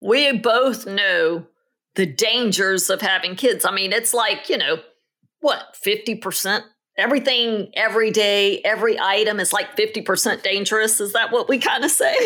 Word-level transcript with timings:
we 0.00 0.32
both 0.38 0.86
know 0.86 1.46
the 1.94 2.06
dangers 2.06 2.90
of 2.90 3.00
having 3.00 3.36
kids. 3.36 3.64
I 3.64 3.72
mean, 3.72 3.92
it's 3.92 4.14
like, 4.14 4.48
you 4.48 4.56
know, 4.56 4.78
what, 5.40 5.76
50%? 5.84 6.62
Everything, 6.96 7.70
every 7.74 8.10
day, 8.10 8.60
every 8.64 8.98
item 8.98 9.38
is 9.38 9.52
like 9.52 9.76
50% 9.76 10.42
dangerous. 10.42 11.00
Is 11.00 11.12
that 11.12 11.30
what 11.30 11.48
we 11.48 11.58
kind 11.58 11.84
of 11.84 11.90
say? 11.90 12.16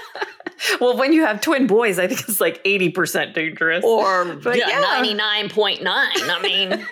well, 0.80 0.96
when 0.96 1.12
you 1.12 1.24
have 1.24 1.40
twin 1.40 1.68
boys, 1.68 1.98
I 1.98 2.08
think 2.08 2.20
it's 2.28 2.40
like 2.40 2.62
80% 2.64 3.34
dangerous. 3.34 3.84
Or 3.84 4.24
but 4.36 4.56
yeah, 4.56 4.68
yeah. 4.68 5.02
99.9. 5.02 5.84
I 5.86 6.40
mean, 6.42 6.86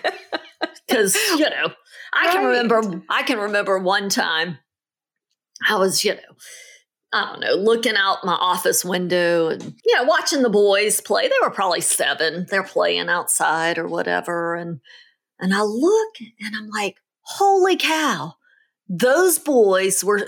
because, 0.87 1.15
you 1.15 1.49
know, 1.49 1.73
I 2.13 2.25
right. 2.25 2.31
can 2.33 2.45
remember, 2.45 3.03
I 3.09 3.23
can 3.23 3.39
remember 3.39 3.77
one 3.79 4.07
time 4.09 4.59
I 5.67 5.75
was, 5.75 6.03
you 6.03 6.15
know, 6.15 6.21
I 7.13 7.25
don't 7.25 7.41
know, 7.41 7.55
looking 7.55 7.95
out 7.97 8.23
my 8.23 8.33
office 8.33 8.85
window 8.85 9.49
and, 9.49 9.75
you 9.85 9.95
know, 9.95 10.03
watching 10.03 10.43
the 10.43 10.49
boys 10.49 11.01
play. 11.01 11.27
They 11.27 11.35
were 11.41 11.49
probably 11.49 11.81
seven. 11.81 12.45
They're 12.49 12.63
playing 12.63 13.09
outside 13.09 13.77
or 13.77 13.87
whatever. 13.87 14.55
And, 14.55 14.79
and 15.39 15.53
I 15.53 15.61
look 15.61 16.15
and 16.39 16.55
I'm 16.55 16.69
like, 16.69 16.97
holy 17.21 17.75
cow, 17.75 18.35
those 18.87 19.39
boys 19.39 20.03
were, 20.03 20.19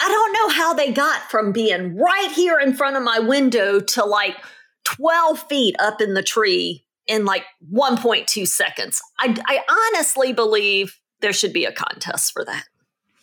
I 0.00 0.08
don't 0.08 0.32
know 0.32 0.48
how 0.48 0.72
they 0.72 0.92
got 0.92 1.30
from 1.30 1.52
being 1.52 1.96
right 1.96 2.30
here 2.32 2.58
in 2.58 2.72
front 2.72 2.96
of 2.96 3.02
my 3.02 3.18
window 3.18 3.80
to 3.80 4.04
like 4.06 4.36
12 4.84 5.40
feet 5.42 5.76
up 5.78 6.00
in 6.00 6.14
the 6.14 6.22
tree 6.22 6.86
in 7.06 7.26
like 7.26 7.44
1.2 7.70 8.48
seconds. 8.48 9.02
I, 9.18 9.36
I 9.46 9.90
honestly 9.92 10.32
believe 10.32 10.98
there 11.20 11.32
should 11.32 11.52
be 11.52 11.66
a 11.66 11.72
contest 11.72 12.32
for 12.32 12.44
that. 12.46 12.64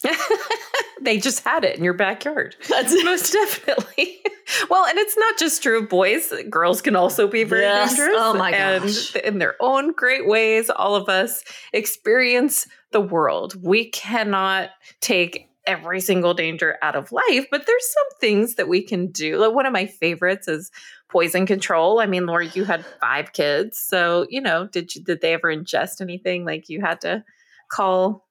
they 1.02 1.18
just 1.18 1.44
had 1.44 1.64
it 1.64 1.78
in 1.78 1.84
your 1.84 1.94
backyard. 1.94 2.56
That's 2.70 2.92
most 3.04 3.34
definitely. 3.34 4.20
well, 4.70 4.86
and 4.86 4.98
it's 4.98 5.18
not 5.18 5.38
just 5.38 5.64
true 5.64 5.80
of 5.80 5.90
boys. 5.90 6.34
Girls 6.50 6.82
can 6.82 6.96
also 6.96 7.28
be 7.28 7.44
very 7.44 7.64
yes. 7.64 7.94
Oh 7.94 7.96
dangerous. 7.96 8.18
Oh 8.20 8.34
my 8.34 8.52
gosh. 8.52 9.16
And 9.16 9.26
in 9.26 9.40
their 9.40 9.56
own 9.60 9.94
great 9.94 10.28
ways, 10.28 10.70
all 10.70 10.96
of 10.96 11.10
us 11.10 11.44
experience 11.74 12.68
the 12.92 13.02
world. 13.02 13.56
We 13.62 13.90
cannot 13.90 14.70
take 15.02 15.50
every 15.66 16.00
single 16.00 16.34
danger 16.34 16.78
out 16.82 16.96
of 16.96 17.12
life, 17.12 17.46
but 17.52 17.66
there's 17.66 17.94
some 17.94 18.20
things 18.22 18.56
that 18.56 18.70
we 18.70 18.82
can 18.82 19.08
do. 19.08 19.38
Like 19.38 19.54
one 19.54 19.66
of 19.66 19.74
my 19.74 19.86
favorites 19.86 20.48
is 20.48 20.72
poison 21.10 21.46
control. 21.46 22.00
I 22.00 22.06
mean, 22.06 22.26
Laura, 22.26 22.46
you 22.46 22.64
had 22.64 22.86
five 23.02 23.34
kids, 23.34 23.78
so 23.78 24.26
you 24.30 24.40
know, 24.40 24.68
did 24.68 24.96
you 24.96 25.04
did 25.04 25.22
they 25.22 25.34
ever 25.34 25.54
ingest 25.54 26.00
anything 26.00 26.46
like 26.46 26.70
you 26.70 26.82
had 26.82 27.02
to 27.02 27.24
call 27.70 28.27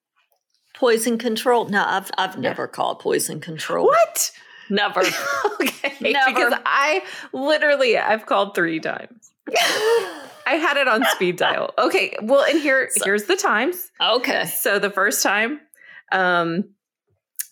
poison 0.77 1.19
control? 1.19 1.67
No, 1.67 1.85
I've 1.85 2.11
I've 2.17 2.35
yeah. 2.35 2.41
never 2.41 2.69
called 2.69 3.01
poison 3.01 3.41
control. 3.41 3.87
What? 3.87 4.31
Never. 4.71 5.01
okay. 5.61 5.95
Never. 6.01 6.33
Because 6.33 6.55
I 6.65 7.03
literally 7.33 7.99
I've 7.99 8.27
called 8.27 8.55
three 8.55 8.81
times. 8.81 9.33
I 10.49 10.55
had 10.55 10.77
it 10.77 10.87
on 10.87 11.05
speed 11.07 11.37
dial. 11.37 11.75
Okay. 11.79 12.17
Well, 12.23 12.45
and 12.45 12.61
here 12.61 12.89
so, 12.93 13.05
here's 13.05 13.25
the 13.25 13.37
times. 13.37 13.91
Okay. 14.01 14.45
So 14.47 14.79
the 14.79 14.91
first 14.91 15.23
time, 15.23 15.61
um, 16.13 16.65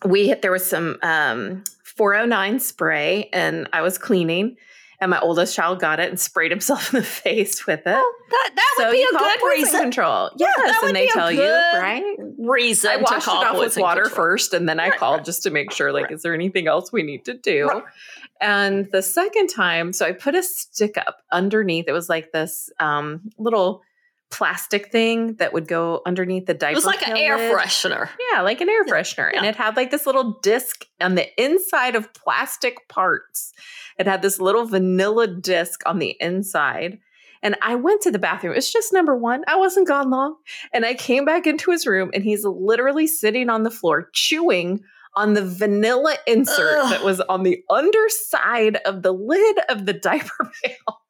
we 0.04 0.28
hit, 0.28 0.42
there 0.42 0.52
was 0.52 0.64
some 0.64 0.98
um 1.02 1.64
409 1.84 2.60
spray 2.60 3.28
and 3.32 3.68
I 3.72 3.82
was 3.82 3.98
cleaning 3.98 4.56
and 5.00 5.10
my 5.10 5.20
oldest 5.20 5.54
child 5.54 5.80
got 5.80 6.00
it 6.00 6.08
and 6.08 6.18
sprayed 6.18 6.50
himself 6.50 6.92
in 6.94 7.00
the 7.00 7.06
face 7.06 7.66
with 7.66 7.80
it. 7.80 7.84
Well, 7.86 8.14
that, 8.30 8.50
that 8.54 8.74
so 8.78 8.86
would 8.86 8.92
be 8.92 9.02
a 9.02 9.18
good 9.18 9.40
reason. 9.48 9.80
Control. 9.80 10.30
Yes, 10.36 10.54
yeah, 10.58 10.88
and 10.88 10.96
they 10.96 11.08
tell 11.08 11.30
you, 11.30 11.42
right? 11.42 12.16
Reason. 12.38 12.90
I 12.90 12.96
washed 12.96 13.26
it 13.26 13.28
off 13.28 13.58
with 13.58 13.76
water 13.76 14.02
control. 14.02 14.16
first 14.16 14.54
and 14.54 14.68
then 14.68 14.80
I 14.80 14.90
called 14.90 15.24
just 15.24 15.42
to 15.44 15.50
make 15.50 15.72
sure, 15.72 15.92
like, 15.92 16.10
is 16.10 16.22
there 16.22 16.34
anything 16.34 16.66
else 16.66 16.92
we 16.92 17.02
need 17.02 17.24
to 17.26 17.34
do? 17.34 17.82
And 18.40 18.90
the 18.92 19.02
second 19.02 19.48
time, 19.48 19.92
so 19.92 20.06
I 20.06 20.12
put 20.12 20.34
a 20.34 20.42
stick 20.42 20.98
up 20.98 21.22
underneath. 21.30 21.86
It 21.88 21.92
was 21.92 22.08
like 22.08 22.32
this 22.32 22.70
um, 22.80 23.30
little 23.38 23.82
plastic 24.34 24.90
thing 24.90 25.34
that 25.34 25.52
would 25.52 25.68
go 25.68 26.02
underneath 26.04 26.46
the 26.46 26.54
diaper. 26.54 26.72
It 26.72 26.74
was 26.74 26.84
like 26.84 27.06
an 27.06 27.16
air 27.16 27.36
lid. 27.36 27.54
freshener. 27.54 28.08
Yeah, 28.32 28.40
like 28.40 28.60
an 28.60 28.68
air 28.68 28.84
freshener. 28.84 29.30
Yeah. 29.32 29.38
And 29.38 29.46
it 29.46 29.54
had 29.54 29.76
like 29.76 29.92
this 29.92 30.06
little 30.06 30.40
disc 30.42 30.84
on 31.00 31.14
the 31.14 31.28
inside 31.40 31.94
of 31.94 32.12
plastic 32.14 32.88
parts. 32.88 33.52
It 33.96 34.08
had 34.08 34.22
this 34.22 34.40
little 34.40 34.64
vanilla 34.66 35.28
disc 35.28 35.82
on 35.86 36.00
the 36.00 36.16
inside. 36.18 36.98
And 37.44 37.54
I 37.62 37.76
went 37.76 38.00
to 38.02 38.10
the 38.10 38.18
bathroom. 38.18 38.54
It's 38.56 38.72
just 38.72 38.92
number 38.92 39.16
one. 39.16 39.44
I 39.46 39.54
wasn't 39.56 39.86
gone 39.86 40.10
long. 40.10 40.34
And 40.72 40.84
I 40.84 40.94
came 40.94 41.24
back 41.24 41.46
into 41.46 41.70
his 41.70 41.86
room 41.86 42.10
and 42.12 42.24
he's 42.24 42.44
literally 42.44 43.06
sitting 43.06 43.48
on 43.48 43.62
the 43.62 43.70
floor 43.70 44.10
chewing 44.12 44.80
on 45.14 45.34
the 45.34 45.44
vanilla 45.46 46.16
insert 46.26 46.78
Ugh. 46.80 46.90
that 46.90 47.04
was 47.04 47.20
on 47.20 47.44
the 47.44 47.62
underside 47.70 48.78
of 48.84 49.02
the 49.02 49.12
lid 49.12 49.58
of 49.68 49.86
the 49.86 49.92
diaper 50.08 50.50
pail. 50.64 51.02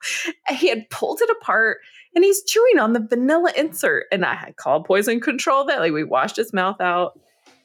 he 0.59 0.69
had 0.69 0.91
pulled 0.91 1.23
it 1.23 1.31
apart 1.41 1.79
and 2.15 2.25
he's 2.25 2.43
chewing 2.45 2.79
on 2.79 2.93
the 2.93 3.01
vanilla 3.01 3.53
insert. 3.57 4.07
And 4.13 4.25
I 4.25 4.35
had 4.35 4.57
called 4.57 4.85
poison 4.85 5.21
control 5.21 5.65
that. 5.67 5.81
Like 5.81 5.93
we 5.93 6.05
washed 6.05 6.37
his 6.37 6.53
mouth 6.53 6.81
out. 6.81 7.19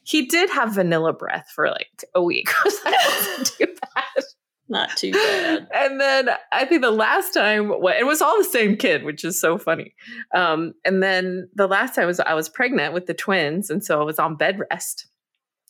He 0.03 0.25
did 0.25 0.49
have 0.49 0.73
vanilla 0.73 1.13
breath 1.13 1.51
for 1.53 1.67
like 1.69 2.03
a 2.15 2.23
week. 2.23 2.49
wasn't 2.65 3.47
too 3.47 3.65
bad. 3.95 4.23
Not 4.69 4.95
too 4.95 5.11
bad. 5.11 5.67
and 5.73 5.99
then 5.99 6.29
I 6.51 6.65
think 6.65 6.83
the 6.83 6.91
last 6.91 7.33
time 7.33 7.71
it 7.71 8.05
was 8.05 8.21
all 8.21 8.37
the 8.37 8.43
same 8.43 8.77
kid, 8.77 9.03
which 9.03 9.25
is 9.25 9.39
so 9.39 9.57
funny. 9.57 9.95
Um, 10.33 10.73
and 10.85 11.01
then 11.01 11.49
the 11.55 11.67
last 11.67 11.95
time 11.95 12.05
was 12.05 12.19
I 12.19 12.35
was 12.35 12.49
pregnant 12.49 12.93
with 12.93 13.07
the 13.07 13.15
twins, 13.15 13.69
and 13.71 13.83
so 13.83 13.99
I 13.99 14.03
was 14.03 14.19
on 14.19 14.35
bed 14.35 14.59
rest 14.71 15.07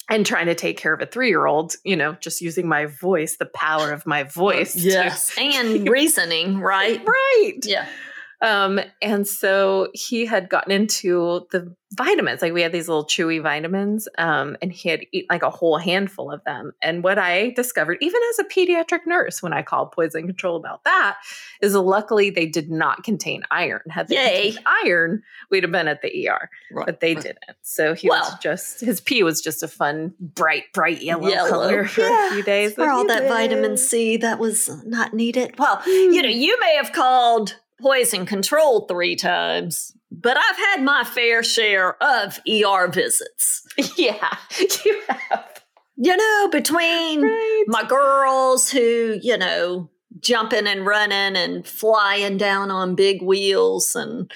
and 0.10 0.26
trying 0.26 0.48
to 0.48 0.56
take 0.56 0.78
care 0.78 0.94
of 0.94 1.02
a 1.02 1.06
three-year-old. 1.06 1.76
You 1.86 1.96
know, 1.96 2.18
just 2.20 2.42
using 2.42 2.68
my 2.68 2.88
voice, 2.88 3.38
the 3.38 3.46
power 3.46 3.92
of 3.92 4.06
my 4.06 4.24
voice. 4.24 4.76
Yes, 4.76 5.34
and 5.40 5.88
reasoning, 5.88 6.60
right? 6.60 7.02
Right. 7.06 7.60
Yeah. 7.64 7.88
Um, 8.42 8.80
and 9.02 9.28
so 9.28 9.90
he 9.94 10.26
had 10.26 10.50
gotten 10.50 10.72
into 10.72 11.48
the 11.52 11.76
vitamins. 11.94 12.42
Like 12.42 12.54
we 12.54 12.62
had 12.62 12.72
these 12.72 12.88
little 12.88 13.06
chewy 13.06 13.42
vitamins, 13.42 14.08
um, 14.18 14.56
and 14.62 14.72
he 14.72 14.90
had 14.90 15.06
eaten 15.12 15.28
like 15.30 15.44
a 15.44 15.50
whole 15.50 15.78
handful 15.78 16.32
of 16.32 16.44
them. 16.44 16.72
And 16.82 17.04
what 17.04 17.18
I 17.18 17.50
discovered, 17.52 17.98
even 18.02 18.22
as 18.32 18.40
a 18.40 18.44
pediatric 18.46 19.02
nurse, 19.06 19.42
when 19.42 19.54
I 19.54 19.62
called 19.62 19.92
poison 19.92 20.26
control 20.26 20.56
about 20.56 20.84
that, 20.86 21.18
is 21.62 21.74
luckily 21.74 22.30
they 22.30 22.46
did 22.46 22.70
not 22.70 23.04
contain 23.04 23.44
iron. 23.52 23.82
Had 23.90 24.08
they 24.08 24.16
Yay. 24.16 24.52
contained 24.52 24.68
iron, 24.86 25.24
we'd 25.50 25.64
have 25.64 25.72
been 25.72 25.88
at 25.88 26.02
the 26.02 26.30
ER, 26.30 26.50
right. 26.72 26.86
but 26.86 27.00
they 27.00 27.16
didn't. 27.16 27.40
So 27.62 27.94
he 27.94 28.10
well, 28.10 28.22
was 28.22 28.40
just 28.40 28.82
his 28.82 29.02
pee 29.02 29.24
was 29.24 29.42
just 29.42 29.64
a 29.64 29.68
fun, 29.68 30.14
bright, 30.20 30.72
bright 30.74 31.02
yellow, 31.02 31.28
yellow. 31.28 31.50
color 31.50 31.88
for 31.88 32.02
yeah, 32.02 32.28
a 32.28 32.32
few 32.32 32.44
days. 32.44 32.74
For 32.74 32.90
all 32.90 33.06
that 33.08 33.22
did. 33.22 33.30
vitamin 33.30 33.78
C 33.78 34.18
that 34.18 34.40
was 34.40 34.70
not 34.86 35.14
needed. 35.14 35.56
Well, 35.58 35.78
mm. 35.78 35.86
you 35.88 36.22
know, 36.22 36.30
you 36.30 36.58
may 36.60 36.76
have 36.76 36.94
called 36.94 37.56
poison 37.82 38.26
control 38.26 38.86
three 38.88 39.16
times, 39.16 39.96
but 40.12 40.38
I've 40.38 40.58
had 40.58 40.84
my 40.84 41.04
fair 41.04 41.44
share 41.44 42.02
of 42.02 42.40
ER 42.48 42.88
visits. 42.88 43.66
Yeah, 43.98 44.36
you 44.86 45.02
have. 45.08 45.64
You 45.96 46.18
know, 46.18 46.50
between 46.52 47.22
right. 47.22 47.64
my 47.68 47.84
girls 47.84 48.70
who, 48.70 49.18
you 49.22 49.38
know, 49.38 49.90
jumping 50.20 50.68
and 50.68 50.86
running 50.86 51.38
and 51.38 51.66
flying 51.66 52.36
down 52.36 52.72
on 52.72 52.96
big 52.96 53.22
wheels, 53.22 53.96
and 53.96 54.30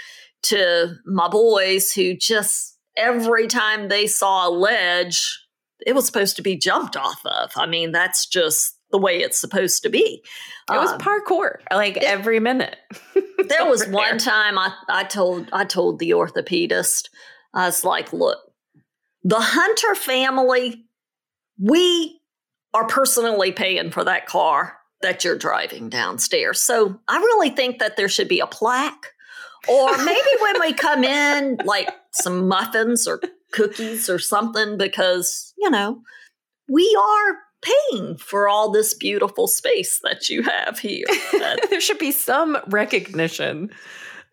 to 0.43 0.95
my 1.05 1.27
boys 1.27 1.91
who 1.91 2.15
just 2.15 2.77
every 2.95 3.47
time 3.47 3.89
they 3.89 4.07
saw 4.07 4.47
a 4.47 4.49
ledge, 4.49 5.45
it 5.85 5.93
was 5.93 6.05
supposed 6.05 6.35
to 6.37 6.41
be 6.41 6.55
jumped 6.55 6.95
off 6.95 7.19
of. 7.25 7.51
I 7.55 7.65
mean, 7.65 7.91
that's 7.91 8.25
just 8.25 8.77
the 8.91 8.97
way 8.97 9.21
it's 9.21 9.39
supposed 9.39 9.83
to 9.83 9.89
be. 9.89 10.23
It 10.71 10.77
was 10.77 10.91
um, 10.91 10.99
parkour 10.99 11.55
like 11.71 11.97
every 11.97 12.39
minute. 12.39 12.77
there 13.49 13.65
was 13.65 13.87
one 13.87 14.17
time 14.17 14.57
I, 14.57 14.73
I 14.89 15.03
told 15.03 15.49
I 15.51 15.65
told 15.65 15.99
the 15.99 16.11
orthopedist, 16.11 17.09
I 17.53 17.65
was 17.65 17.83
like, 17.83 18.13
look, 18.13 18.39
the 19.23 19.39
Hunter 19.39 19.95
family, 19.95 20.85
we 21.59 22.19
are 22.73 22.87
personally 22.87 23.51
paying 23.51 23.91
for 23.91 24.03
that 24.03 24.25
car 24.25 24.77
that 25.01 25.23
you're 25.23 25.37
driving 25.37 25.89
downstairs. 25.89 26.61
So 26.61 26.99
I 27.07 27.17
really 27.17 27.49
think 27.49 27.79
that 27.79 27.97
there 27.97 28.09
should 28.09 28.27
be 28.27 28.39
a 28.39 28.47
plaque. 28.47 29.07
Or 29.67 29.97
maybe 29.97 30.29
when 30.41 30.59
we 30.59 30.73
come 30.73 31.03
in, 31.03 31.59
like 31.63 31.89
some 32.11 32.47
muffins 32.47 33.07
or 33.07 33.21
cookies 33.51 34.09
or 34.09 34.19
something, 34.19 34.77
because, 34.77 35.53
you 35.57 35.69
know, 35.69 36.01
we 36.67 36.97
are 36.99 37.37
paying 37.63 38.17
for 38.17 38.47
all 38.47 38.71
this 38.71 38.93
beautiful 38.93 39.47
space 39.47 39.99
that 40.03 40.29
you 40.29 40.43
have 40.43 40.79
here. 40.79 41.05
there 41.69 41.81
should 41.81 41.99
be 41.99 42.11
some 42.11 42.57
recognition 42.67 43.71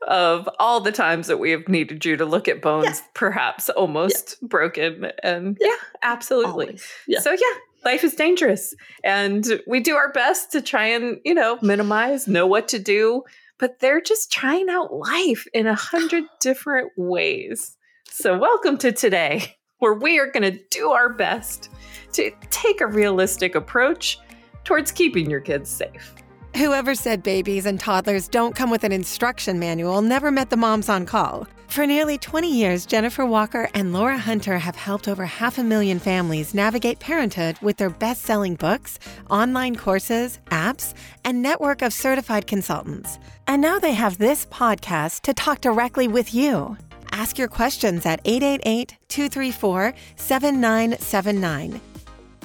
of 0.09 0.49
all 0.59 0.81
the 0.81 0.93
times 0.93 1.27
that 1.27 1.39
we 1.39 1.51
have 1.51 1.69
needed 1.69 2.05
you 2.05 2.17
to 2.17 2.25
look 2.25 2.49
at 2.49 2.63
bones, 2.63 2.87
yeah. 2.87 3.07
perhaps 3.15 3.69
almost 3.71 4.37
yeah. 4.41 4.49
broken. 4.49 5.13
And 5.23 5.59
yeah, 5.61 5.77
absolutely. 6.03 6.79
Yeah. 7.07 7.21
So, 7.21 7.33
yeah, 7.33 7.59
life 7.85 8.05
is 8.05 8.15
dangerous. 8.15 8.75
And 9.05 9.61
we 9.67 9.81
do 9.81 9.97
our 9.97 10.13
best 10.13 10.53
to 10.53 10.63
try 10.63 10.87
and, 10.87 11.19
you 11.25 11.35
know, 11.35 11.59
minimize, 11.63 12.27
know 12.27 12.47
what 12.47 12.69
to 12.69 12.79
do, 12.79 13.25
but 13.59 13.81
they're 13.81 14.01
just 14.01 14.33
trying 14.33 14.69
out 14.71 14.93
life 14.93 15.47
in 15.53 15.67
a 15.67 15.75
hundred 15.75 16.25
different 16.41 16.93
ways. 16.97 17.77
So, 18.09 18.39
welcome 18.39 18.77
to 18.79 18.93
today, 18.93 19.57
where 19.81 19.95
we 19.95 20.19
are 20.19 20.31
going 20.31 20.43
to 20.43 20.59
do 20.71 20.93
our 20.93 21.09
best 21.09 21.71
to 22.13 22.31
take 22.51 22.81
a 22.81 22.87
realistic 22.87 23.55
approach 23.55 24.19
towards 24.65 24.93
keeping 24.93 25.29
your 25.29 25.41
kids 25.41 25.69
safe. 25.69 26.15
Whoever 26.57 26.95
said 26.95 27.23
babies 27.23 27.67
and 27.67 27.79
toddlers 27.79 28.29
don't 28.29 28.57
come 28.57 28.71
with 28.71 28.85
an 28.85 28.93
instruction 28.93 29.59
manual 29.59 30.03
never 30.03 30.31
met 30.31 30.51
the 30.51 30.57
moms 30.57 30.89
on 30.89 31.07
call. 31.07 31.47
For 31.69 31.87
nearly 31.87 32.19
20 32.19 32.53
years, 32.53 32.85
Jennifer 32.85 33.25
Walker 33.25 33.71
and 33.75 33.93
Laura 33.93 34.19
Hunter 34.19 34.59
have 34.59 34.75
helped 34.75 35.07
over 35.07 35.25
half 35.25 35.57
a 35.57 35.63
million 35.63 36.01
families 36.01 36.53
navigate 36.53 36.99
parenthood 36.99 37.57
with 37.63 37.77
their 37.77 37.91
best 37.91 38.23
selling 38.23 38.57
books, 38.57 38.99
online 39.31 39.77
courses, 39.77 40.41
apps, 40.51 40.95
and 41.25 41.41
network 41.41 41.83
of 41.83 41.93
certified 41.93 42.49
consultants. 42.49 43.21
And 43.47 43.63
now 43.63 43.79
they 43.79 43.93
have 43.93 44.19
this 44.19 44.47
podcast 44.47 45.21
to 45.21 45.33
talk 45.33 45.61
directly 45.61 46.09
with 46.09 46.35
you. 46.35 46.77
Ask 47.21 47.37
your 47.37 47.49
questions 47.49 48.07
at 48.07 48.23
888 48.25 48.97
234 49.09 49.93
7979. 50.17 51.79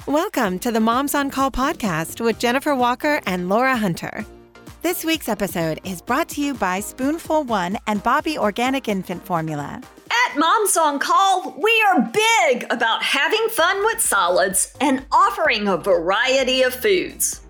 Welcome 0.06 0.58
to 0.58 0.70
the 0.70 0.80
Moms 0.80 1.14
on 1.14 1.30
Call 1.30 1.50
podcast 1.50 2.20
with 2.20 2.38
Jennifer 2.38 2.74
Walker 2.74 3.22
and 3.24 3.48
Laura 3.48 3.74
Hunter. 3.74 4.26
This 4.82 5.02
week's 5.02 5.30
episode 5.30 5.80
is 5.84 6.02
brought 6.02 6.28
to 6.28 6.42
you 6.42 6.52
by 6.52 6.80
Spoonful 6.80 7.44
One 7.44 7.78
and 7.86 8.02
Bobbie 8.02 8.36
Organic 8.36 8.86
Infant 8.86 9.24
Formula. 9.24 9.80
At 10.26 10.36
Moms 10.36 10.76
on 10.76 10.98
Call, 10.98 11.56
we 11.58 11.82
are 11.88 12.12
big 12.12 12.66
about 12.70 13.02
having 13.02 13.48
fun 13.48 13.82
with 13.86 14.02
solids 14.02 14.74
and 14.82 15.06
offering 15.10 15.68
a 15.68 15.78
variety 15.78 16.60
of 16.60 16.74
foods. 16.74 17.40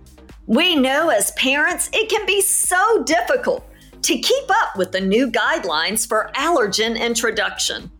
We 0.46 0.76
know 0.76 1.08
as 1.08 1.32
parents 1.32 1.90
it 1.92 2.08
can 2.08 2.24
be 2.24 2.40
so 2.40 3.02
difficult 3.02 3.68
to 4.06 4.16
keep 4.16 4.48
up 4.62 4.76
with 4.76 4.92
the 4.92 5.00
new 5.00 5.28
guidelines 5.28 6.06
for 6.06 6.30
allergen 6.36 6.96
introduction. 6.96 7.90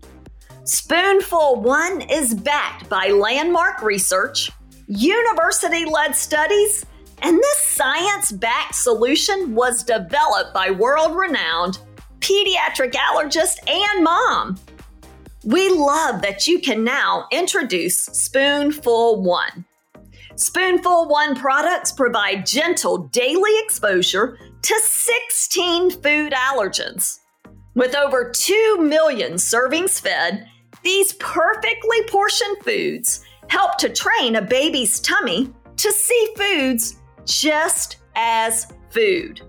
Spoonful 0.63 1.63
One 1.63 2.01
is 2.01 2.33
backed 2.33 2.89
by 2.89 3.09
landmark 3.09 3.83
research, 3.83 4.53
university 4.87 5.85
led 5.85 6.15
studies, 6.15 6.87
and 7.23 7.37
this 7.37 7.59
science 7.59 8.31
backed 8.31 8.77
solution 8.77 9.57
was 9.57 9.83
developed 9.83 10.55
by 10.55 10.71
world 10.71 11.17
renowned 11.17 11.81
pediatric 12.21 12.93
allergist 12.93 13.57
and 13.69 14.05
mom. 14.05 14.61
We 15.43 15.71
love 15.71 16.23
that 16.23 16.47
you 16.47 16.61
can 16.61 16.85
now 16.85 17.27
introduce 17.33 17.97
Spoonful 17.97 19.25
One. 19.25 19.65
Spoonful 20.37 21.09
One 21.09 21.35
products 21.35 21.91
provide 21.91 22.47
gentle 22.47 23.09
daily 23.09 23.59
exposure 23.65 24.39
to 24.67 24.81
16 24.81 25.93
food 25.93 26.33
allergens. 26.33 27.21
With 27.77 27.95
over 27.95 28.33
2 28.35 28.79
million 28.81 29.35
servings 29.35 30.01
fed, 30.01 30.49
these 30.83 31.13
perfectly 31.13 32.03
portioned 32.09 32.57
foods 32.65 33.25
help 33.47 33.79
to 33.79 33.89
train 33.89 34.35
a 34.35 34.43
baby's 34.43 34.99
tummy 34.99 35.55
to 35.77 35.93
see 35.93 36.35
foods 36.37 36.97
just 37.25 37.99
as 38.17 38.67
food. 38.91 39.41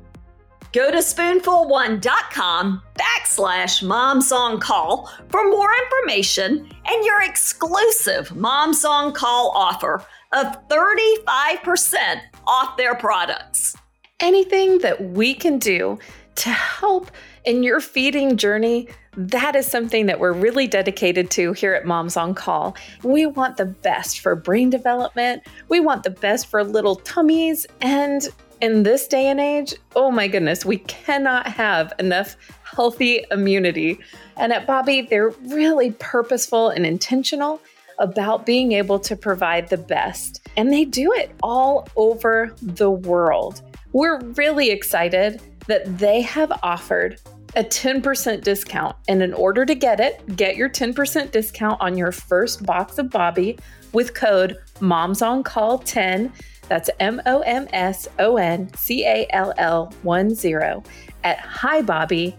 Go 0.71 0.91
to 0.91 0.97
spoonful1.com 0.99 2.83
backslash 2.93 3.81
moms 3.81 4.31
on 4.31 4.59
call 4.59 5.11
for 5.29 5.49
more 5.49 5.71
information 5.83 6.69
and 6.85 7.05
your 7.05 7.23
exclusive 7.23 8.35
moms 8.35 8.85
on 8.85 9.13
call 9.13 9.51
offer 9.55 10.05
of 10.33 10.67
35% 10.67 12.19
off 12.45 12.77
their 12.77 12.93
products. 12.93 13.75
Anything 14.19 14.79
that 14.79 15.11
we 15.11 15.35
can 15.35 15.59
do 15.59 15.99
to 16.35 16.49
help 16.49 17.11
in 17.45 17.61
your 17.61 17.79
feeding 17.79 18.35
journey 18.35 18.87
that 19.17 19.55
is 19.55 19.65
something 19.65 20.05
that 20.05 20.19
we're 20.19 20.31
really 20.31 20.67
dedicated 20.67 21.31
to 21.31 21.51
here 21.53 21.73
at 21.73 21.85
Moms 21.85 22.15
on 22.15 22.35
Call. 22.35 22.75
We 23.03 23.25
want 23.25 23.57
the 23.57 23.65
best 23.65 24.19
for 24.19 24.35
brain 24.35 24.69
development, 24.69 25.41
we 25.69 25.79
want 25.79 26.03
the 26.03 26.11
best 26.11 26.47
for 26.47 26.63
little 26.63 26.97
tummies, 26.97 27.65
and 27.81 28.27
in 28.61 28.83
this 28.83 29.07
day 29.07 29.27
and 29.27 29.39
age, 29.39 29.73
oh 29.95 30.11
my 30.11 30.27
goodness, 30.27 30.65
we 30.65 30.77
cannot 30.77 31.47
have 31.47 31.93
enough 31.97 32.35
healthy 32.63 33.23
immunity. 33.31 33.99
And 34.35 34.53
at 34.53 34.67
Bobbie, 34.67 35.01
they're 35.01 35.29
really 35.29 35.91
purposeful 35.91 36.69
and 36.69 36.85
intentional 36.85 37.59
about 37.99 38.45
being 38.45 38.73
able 38.73 38.99
to 38.99 39.15
provide 39.15 39.69
the 39.69 39.77
best. 39.77 40.47
And 40.55 40.71
they 40.71 40.85
do 40.85 41.11
it 41.13 41.31
all 41.41 41.87
over 41.95 42.53
the 42.61 42.91
world. 42.91 43.61
We're 43.93 44.19
really 44.19 44.69
excited 44.69 45.41
that 45.67 45.97
they 45.97 46.21
have 46.21 46.51
offered 46.63 47.19
a 47.55 47.63
10% 47.63 48.43
discount. 48.43 48.95
And 49.07 49.23
in 49.23 49.33
order 49.33 49.65
to 49.65 49.73
get 49.75 49.99
it, 49.99 50.35
get 50.35 50.55
your 50.55 50.69
10% 50.69 51.31
discount 51.31 51.81
on 51.81 51.97
your 51.97 52.11
first 52.11 52.63
box 52.63 52.97
of 52.97 53.09
Bobbie 53.09 53.57
with 53.93 54.13
code 54.13 54.57
MOMSONCALL10. 54.79 56.31
That's 56.67 56.89
M 56.99 57.21
O 57.25 57.39
M 57.41 57.67
S 57.71 58.07
O 58.19 58.37
N 58.37 58.71
C 58.73 59.05
A 59.05 59.25
L 59.31 59.53
L 59.57 59.93
10 60.03 60.83
at 61.23 61.39
hibobbie.com. 61.39 62.33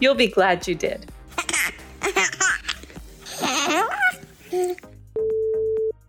You'll 0.00 0.14
be 0.14 0.28
glad 0.28 0.68
you 0.68 0.74
did. 0.74 1.10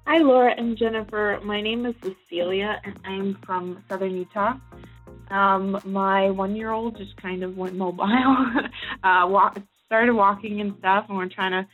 Hi, 0.05 0.17
Laura 0.17 0.53
and 0.57 0.77
Jennifer. 0.77 1.39
My 1.45 1.61
name 1.61 1.85
is 1.85 1.95
Cecilia, 2.03 2.81
and 2.83 2.99
I'm 3.05 3.37
from 3.45 3.81
Southern 3.87 4.17
Utah. 4.17 4.55
Um, 5.31 5.79
my 5.85 6.29
one 6.29 6.57
year 6.57 6.71
old 6.71 6.97
just 6.97 7.15
kind 7.21 7.41
of 7.41 7.55
went 7.55 7.75
mobile, 7.75 8.03
uh, 9.03 9.25
walk, 9.25 9.57
started 9.85 10.13
walking 10.13 10.59
and 10.59 10.75
stuff, 10.79 11.05
and 11.07 11.17
we're 11.17 11.29
trying 11.29 11.51
to 11.51 11.65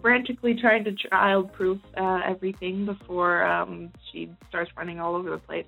frantically 0.00 0.54
trying 0.54 0.84
to 0.84 0.92
child 0.92 1.52
proof 1.52 1.80
uh, 1.96 2.20
everything 2.24 2.86
before 2.86 3.44
um, 3.44 3.90
she 4.12 4.30
starts 4.48 4.70
running 4.76 5.00
all 5.00 5.16
over 5.16 5.30
the 5.30 5.38
place. 5.38 5.66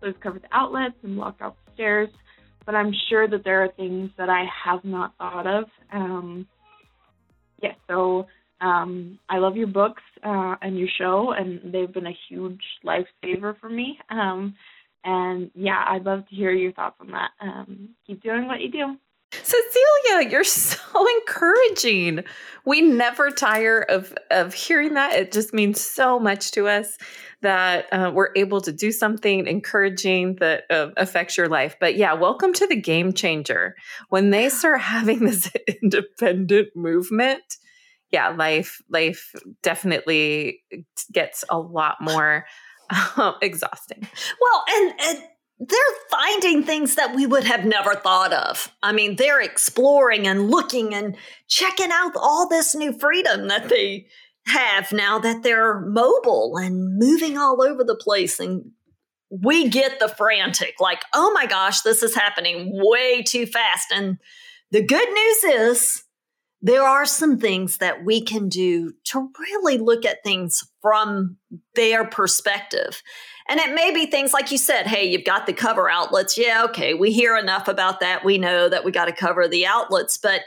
So 0.00 0.06
we've 0.06 0.20
covered 0.20 0.42
the 0.42 0.56
outlets 0.56 0.94
and 1.02 1.16
blocked 1.16 1.42
out 1.42 1.56
the 1.66 1.72
stairs, 1.72 2.08
but 2.64 2.76
I'm 2.76 2.92
sure 3.08 3.26
that 3.26 3.42
there 3.42 3.64
are 3.64 3.68
things 3.72 4.10
that 4.16 4.28
I 4.28 4.44
have 4.64 4.84
not 4.84 5.12
thought 5.18 5.48
of. 5.48 5.64
Um, 5.92 6.46
yeah, 7.60 7.72
so 7.88 8.28
um, 8.60 9.18
I 9.28 9.38
love 9.38 9.56
your 9.56 9.66
books 9.66 10.02
uh, 10.24 10.56
and 10.62 10.78
your 10.78 10.88
show, 10.98 11.32
and 11.32 11.60
they've 11.72 11.92
been 11.92 12.06
a 12.06 12.16
huge 12.28 12.62
lifesaver 12.84 13.58
for 13.60 13.68
me. 13.68 13.98
Um, 14.10 14.54
and 15.04 15.50
yeah, 15.54 15.84
I'd 15.88 16.04
love 16.04 16.28
to 16.28 16.34
hear 16.34 16.50
your 16.52 16.72
thoughts 16.72 16.96
on 17.00 17.10
that. 17.12 17.30
Um, 17.40 17.90
keep 18.06 18.22
doing 18.22 18.48
what 18.48 18.60
you 18.60 18.70
do. 18.70 18.96
Cecilia, 19.32 20.30
you're 20.30 20.44
so 20.44 21.06
encouraging. 21.18 22.24
We 22.64 22.80
never 22.80 23.30
tire 23.30 23.80
of 23.80 24.14
of 24.30 24.54
hearing 24.54 24.94
that. 24.94 25.12
It 25.14 25.32
just 25.32 25.52
means 25.52 25.80
so 25.80 26.18
much 26.18 26.50
to 26.52 26.66
us 26.68 26.96
that 27.42 27.86
uh, 27.92 28.10
we're 28.12 28.30
able 28.34 28.60
to 28.62 28.72
do 28.72 28.90
something 28.90 29.46
encouraging 29.46 30.36
that 30.36 30.64
uh, 30.70 30.88
affects 30.96 31.36
your 31.36 31.48
life. 31.48 31.76
But 31.78 31.96
yeah, 31.96 32.14
welcome 32.14 32.52
to 32.54 32.66
the 32.66 32.80
game 32.80 33.12
changer. 33.12 33.76
When 34.08 34.30
they 34.30 34.48
start 34.48 34.80
having 34.80 35.20
this 35.20 35.50
independent 35.82 36.74
movement, 36.74 37.58
yeah, 38.10 38.28
life 38.28 38.80
life 38.88 39.32
definitely 39.62 40.62
gets 41.12 41.44
a 41.50 41.58
lot 41.58 41.96
more 42.00 42.46
um, 43.16 43.34
exhausting. 43.42 44.08
Well, 44.40 44.64
and, 44.68 44.94
and 45.00 45.22
they're 45.58 45.78
finding 46.10 46.62
things 46.62 46.96
that 46.96 47.14
we 47.14 47.26
would 47.26 47.44
have 47.44 47.64
never 47.64 47.94
thought 47.94 48.32
of. 48.32 48.72
I 48.82 48.92
mean, 48.92 49.16
they're 49.16 49.40
exploring 49.40 50.26
and 50.26 50.50
looking 50.50 50.94
and 50.94 51.16
checking 51.48 51.90
out 51.90 52.12
all 52.14 52.48
this 52.48 52.74
new 52.74 52.92
freedom 52.92 53.48
that 53.48 53.68
they 53.68 54.06
have 54.46 54.92
now 54.92 55.18
that 55.18 55.42
they're 55.42 55.80
mobile 55.80 56.56
and 56.56 56.98
moving 56.98 57.36
all 57.36 57.62
over 57.62 57.82
the 57.82 57.96
place. 57.96 58.38
And 58.38 58.70
we 59.30 59.68
get 59.68 59.98
the 59.98 60.08
frantic, 60.08 60.74
like, 60.78 61.02
oh 61.12 61.32
my 61.32 61.46
gosh, 61.46 61.80
this 61.80 62.02
is 62.02 62.14
happening 62.14 62.70
way 62.72 63.22
too 63.22 63.46
fast. 63.46 63.88
And 63.92 64.18
the 64.70 64.84
good 64.84 65.08
news 65.08 65.44
is, 65.44 66.02
there 66.62 66.82
are 66.82 67.06
some 67.06 67.38
things 67.38 67.78
that 67.78 68.04
we 68.04 68.20
can 68.20 68.48
do 68.48 68.92
to 69.04 69.30
really 69.38 69.78
look 69.78 70.04
at 70.04 70.24
things 70.24 70.64
from 70.80 71.36
their 71.74 72.04
perspective. 72.04 73.02
And 73.48 73.60
it 73.60 73.74
may 73.74 73.92
be 73.92 74.06
things 74.06 74.32
like 74.32 74.50
you 74.50 74.58
said, 74.58 74.86
hey, 74.86 75.04
you've 75.04 75.24
got 75.24 75.46
the 75.46 75.52
cover 75.52 75.88
outlets. 75.88 76.36
Yeah, 76.36 76.64
okay, 76.64 76.94
we 76.94 77.12
hear 77.12 77.36
enough 77.36 77.68
about 77.68 78.00
that. 78.00 78.24
We 78.24 78.38
know 78.38 78.68
that 78.68 78.84
we 78.84 78.90
got 78.90 79.04
to 79.04 79.12
cover 79.12 79.46
the 79.46 79.66
outlets, 79.66 80.18
but 80.18 80.42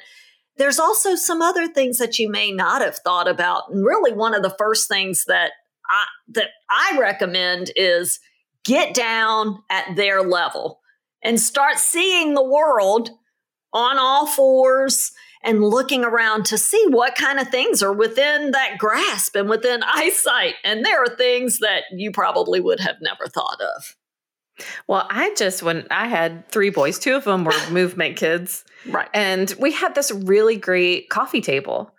there's 0.57 0.79
also 0.79 1.15
some 1.15 1.41
other 1.41 1.67
things 1.67 1.97
that 1.99 2.19
you 2.19 2.29
may 2.29 2.51
not 2.51 2.81
have 2.81 2.97
thought 2.97 3.29
about. 3.29 3.63
And 3.69 3.85
really 3.85 4.11
one 4.11 4.33
of 4.33 4.43
the 4.43 4.55
first 4.57 4.89
things 4.89 5.25
that 5.25 5.53
I 5.89 6.05
that 6.33 6.49
I 6.69 6.97
recommend 6.99 7.71
is 7.75 8.19
get 8.65 8.93
down 8.93 9.63
at 9.69 9.95
their 9.95 10.21
level 10.21 10.81
and 11.23 11.39
start 11.39 11.77
seeing 11.77 12.33
the 12.33 12.43
world 12.43 13.09
on 13.73 13.97
all 13.97 14.27
fours 14.27 15.11
and 15.43 15.63
looking 15.63 16.03
around 16.03 16.45
to 16.45 16.57
see 16.57 16.85
what 16.89 17.15
kind 17.15 17.39
of 17.39 17.47
things 17.49 17.81
are 17.81 17.93
within 17.93 18.51
that 18.51 18.77
grasp 18.77 19.35
and 19.35 19.49
within 19.49 19.81
eyesight. 19.83 20.55
And 20.63 20.85
there 20.85 21.01
are 21.01 21.15
things 21.15 21.59
that 21.59 21.83
you 21.91 22.11
probably 22.11 22.59
would 22.59 22.79
have 22.79 22.97
never 23.01 23.27
thought 23.27 23.59
of. 23.77 23.95
Well, 24.87 25.07
I 25.09 25.33
just, 25.35 25.63
when 25.63 25.87
I 25.89 26.07
had 26.07 26.49
three 26.49 26.69
boys, 26.69 26.99
two 26.99 27.15
of 27.15 27.23
them 27.23 27.45
were 27.45 27.53
movement 27.71 28.17
kids. 28.17 28.65
Right. 28.85 29.07
And 29.13 29.53
we 29.59 29.71
had 29.71 29.95
this 29.95 30.11
really 30.11 30.57
great 30.57 31.09
coffee 31.09 31.41
table 31.41 31.93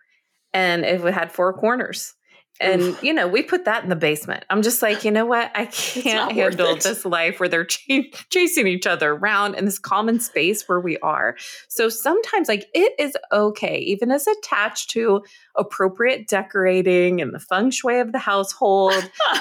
and 0.53 0.85
it 0.85 1.01
had 1.15 1.33
four 1.33 1.53
corners. 1.53 2.15
And 2.61 2.97
you 3.03 3.13
know 3.13 3.27
we 3.27 3.43
put 3.43 3.65
that 3.65 3.83
in 3.83 3.91
the 3.91 3.97
basement. 3.97 4.45
I'm 4.51 4.63
just 4.63 4.83
like 4.83 5.05
you 5.05 5.11
know 5.11 5.27
what? 5.27 5.51
I 5.55 5.67
can't 5.73 6.33
handle 6.33 6.77
this 6.77 7.05
life 7.05 7.41
where 7.41 7.49
they're 7.49 7.65
ch- 7.67 8.13
chasing 8.31 8.67
each 8.67 8.87
other 8.87 9.13
around 9.13 9.55
in 9.55 9.65
this 9.65 9.79
common 9.79 10.21
space 10.21 10.69
where 10.69 10.81
we 10.81 10.99
are. 10.99 11.37
So 11.69 11.89
sometimes 11.89 12.49
like 12.49 12.69
it 12.75 12.93
is 12.99 13.17
okay 13.33 13.79
even 13.79 14.11
as 14.11 14.27
attached 14.27 14.91
to 14.91 15.23
appropriate 15.57 16.29
decorating 16.29 17.21
and 17.21 17.35
the 17.35 17.41
feng 17.41 17.71
shui 17.71 17.99
of 18.01 18.13
the 18.13 18.19
household 18.19 18.93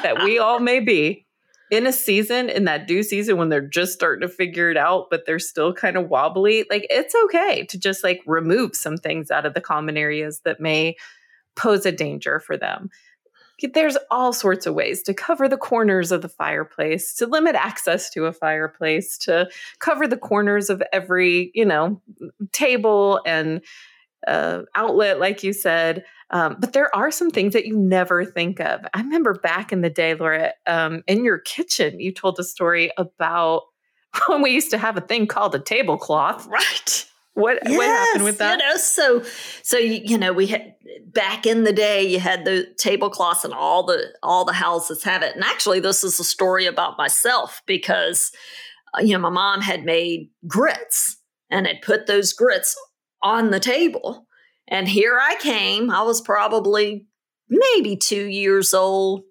that 0.01 0.23
we 0.23 0.39
all 0.39 0.59
may 0.59 0.79
be 0.79 1.25
in 1.69 1.85
a 1.85 1.93
season 1.93 2.49
in 2.49 2.65
that 2.65 2.87
due 2.87 3.03
season 3.03 3.37
when 3.37 3.49
they're 3.49 3.61
just 3.61 3.93
starting 3.93 4.27
to 4.27 4.33
figure 4.33 4.71
it 4.71 4.77
out 4.77 5.07
but 5.11 5.25
they're 5.25 5.39
still 5.39 5.71
kind 5.71 5.97
of 5.97 6.09
wobbly 6.09 6.65
like 6.69 6.85
it's 6.89 7.13
okay 7.25 7.63
to 7.65 7.77
just 7.77 8.03
like 8.03 8.21
remove 8.25 8.75
some 8.75 8.97
things 8.97 9.29
out 9.29 9.45
of 9.45 9.53
the 9.53 9.61
common 9.61 9.97
areas 9.97 10.41
that 10.45 10.59
may 10.59 10.95
pose 11.55 11.85
a 11.85 11.91
danger 11.91 12.39
for 12.39 12.57
them 12.57 12.89
there's 13.73 13.97
all 14.11 14.33
sorts 14.33 14.65
of 14.65 14.73
ways 14.73 15.03
to 15.03 15.13
cover 15.13 15.47
the 15.47 15.57
corners 15.57 16.11
of 16.11 16.21
the 16.21 16.29
fireplace 16.29 17.13
to 17.15 17.25
limit 17.25 17.55
access 17.55 18.09
to 18.09 18.25
a 18.25 18.33
fireplace 18.33 19.17
to 19.17 19.49
cover 19.79 20.07
the 20.07 20.17
corners 20.17 20.69
of 20.69 20.81
every 20.93 21.51
you 21.53 21.65
know 21.65 22.01
table 22.51 23.21
and 23.25 23.61
uh, 24.27 24.61
outlet 24.75 25.19
like 25.19 25.43
you 25.43 25.53
said 25.53 26.03
um, 26.31 26.57
but 26.59 26.73
there 26.73 26.95
are 26.95 27.11
some 27.11 27.31
things 27.31 27.53
that 27.53 27.65
you 27.65 27.75
never 27.75 28.23
think 28.23 28.59
of. 28.59 28.81
I 28.93 29.01
remember 29.01 29.33
back 29.33 29.71
in 29.71 29.81
the 29.81 29.89
day, 29.89 30.13
Laura, 30.13 30.53
um, 30.67 31.03
in 31.07 31.23
your 31.23 31.39
kitchen, 31.39 31.99
you 31.99 32.11
told 32.11 32.39
a 32.39 32.43
story 32.43 32.91
about 32.97 33.63
when 34.27 34.41
we 34.41 34.51
used 34.51 34.71
to 34.71 34.77
have 34.77 34.97
a 34.97 35.01
thing 35.01 35.27
called 35.27 35.55
a 35.55 35.59
tablecloth. 35.59 36.47
Right. 36.47 37.08
What 37.39 37.59
yes, 37.65 37.77
what 37.77 37.85
happened 37.85 38.23
with 38.23 38.37
that? 38.39 38.59
You 38.59 38.67
know, 38.67 38.75
so 38.75 39.23
so 39.63 39.77
you, 39.77 40.01
you 40.03 40.17
know 40.17 40.33
we 40.33 40.47
had 40.47 40.75
back 41.05 41.45
in 41.45 41.63
the 41.63 41.73
day 41.73 42.05
you 42.05 42.19
had 42.19 42.45
the 42.45 42.67
tablecloths 42.77 43.45
and 43.45 43.53
all 43.53 43.83
the 43.83 44.13
all 44.21 44.45
the 44.45 44.53
houses 44.53 45.03
have 45.03 45.23
it. 45.23 45.35
And 45.35 45.43
actually, 45.43 45.79
this 45.79 46.03
is 46.03 46.19
a 46.19 46.23
story 46.23 46.65
about 46.65 46.97
myself 46.97 47.61
because 47.65 48.31
uh, 48.93 49.01
you 49.01 49.13
know 49.13 49.19
my 49.19 49.29
mom 49.29 49.61
had 49.61 49.85
made 49.85 50.29
grits 50.47 51.17
and 51.49 51.65
had 51.65 51.81
put 51.81 52.07
those 52.07 52.33
grits 52.33 52.77
on 53.21 53.51
the 53.51 53.59
table 53.59 54.27
and 54.69 54.87
here 54.87 55.19
I 55.19 55.35
came. 55.39 55.89
I 55.89 56.03
was 56.03 56.21
probably 56.21 57.07
maybe 57.49 57.97
two 57.97 58.25
years 58.25 58.73
old, 58.73 59.23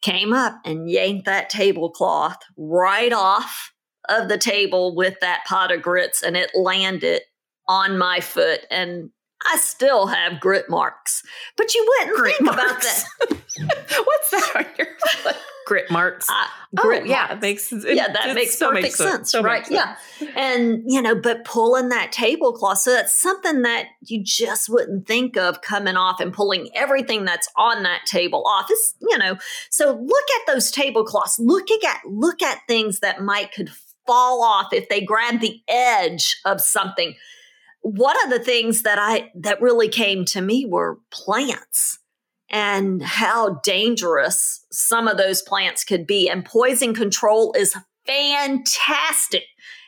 came 0.00 0.32
up 0.32 0.60
and 0.64 0.88
yanked 0.88 1.26
that 1.26 1.50
tablecloth 1.50 2.38
right 2.56 3.12
off 3.12 3.72
of 4.08 4.28
the 4.28 4.38
table 4.38 4.94
with 4.94 5.18
that 5.20 5.44
pot 5.46 5.72
of 5.72 5.82
grits, 5.82 6.22
and 6.22 6.36
it 6.36 6.52
landed 6.54 7.22
on 7.68 7.98
my 7.98 8.20
foot. 8.20 8.60
And 8.70 9.10
I 9.44 9.56
still 9.56 10.06
have 10.06 10.40
grit 10.40 10.68
marks. 10.68 11.22
But 11.56 11.74
you 11.74 11.86
wouldn't 11.88 12.16
grit 12.18 12.36
think 12.36 12.56
marks. 12.56 12.60
about 12.60 12.80
that. 12.80 14.04
What's 14.04 14.30
that 14.30 14.52
on 14.56 14.66
your 14.78 14.88
foot? 15.22 15.36
Grit 15.66 15.90
marks. 15.90 16.30
Uh, 16.30 16.46
grit 16.76 17.02
oh, 17.02 17.06
yeah, 17.06 17.32
it 17.32 17.40
makes 17.40 17.72
it, 17.72 17.96
yeah, 17.96 18.06
that 18.12 18.36
makes 18.36 18.56
perfect 18.56 18.82
makes 18.82 18.94
sense, 18.94 19.32
sense 19.32 19.44
right? 19.44 19.68
yeah, 19.68 19.96
and 20.36 20.84
you 20.86 21.02
know, 21.02 21.16
but 21.16 21.44
pulling 21.44 21.88
that 21.88 22.12
tablecloth, 22.12 22.78
so 22.78 22.92
that's 22.92 23.12
something 23.12 23.62
that 23.62 23.86
you 24.02 24.22
just 24.22 24.68
wouldn't 24.68 25.08
think 25.08 25.36
of 25.36 25.62
coming 25.62 25.96
off 25.96 26.20
and 26.20 26.32
pulling 26.32 26.70
everything 26.76 27.24
that's 27.24 27.48
on 27.56 27.82
that 27.82 28.06
table 28.06 28.44
off. 28.46 28.66
It's 28.70 28.94
you 29.00 29.18
know, 29.18 29.38
so 29.68 29.90
look 29.90 30.24
at 30.40 30.52
those 30.52 30.70
tablecloths. 30.70 31.40
Looking 31.40 31.80
at 31.84 32.00
look 32.06 32.42
at 32.42 32.60
things 32.68 33.00
that 33.00 33.22
might 33.22 33.52
could 33.52 33.70
fall 34.06 34.44
off 34.44 34.72
if 34.72 34.88
they 34.88 35.00
grab 35.00 35.40
the 35.40 35.60
edge 35.68 36.36
of 36.44 36.60
something 36.60 37.16
one 37.86 38.16
of 38.24 38.30
the 38.30 38.40
things 38.40 38.82
that 38.82 38.98
I 38.98 39.30
that 39.36 39.62
really 39.62 39.88
came 39.88 40.24
to 40.26 40.40
me 40.40 40.66
were 40.66 40.98
plants 41.12 42.00
and 42.50 43.00
how 43.00 43.60
dangerous 43.62 44.66
some 44.72 45.06
of 45.06 45.16
those 45.16 45.40
plants 45.40 45.84
could 45.84 46.04
be. 46.04 46.28
And 46.28 46.44
poison 46.44 46.94
control 46.94 47.52
is 47.56 47.76
fantastic 48.04 49.44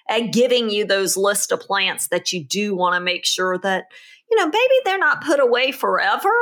at 0.08 0.32
giving 0.32 0.70
you 0.70 0.84
those 0.84 1.16
list 1.16 1.50
of 1.50 1.58
plants 1.58 2.06
that 2.08 2.32
you 2.32 2.44
do 2.44 2.76
want 2.76 2.94
to 2.94 3.00
make 3.00 3.26
sure 3.26 3.58
that, 3.58 3.86
you 4.30 4.36
know, 4.36 4.46
maybe 4.46 4.74
they're 4.84 4.98
not 4.98 5.24
put 5.24 5.40
away 5.40 5.72
forever, 5.72 6.32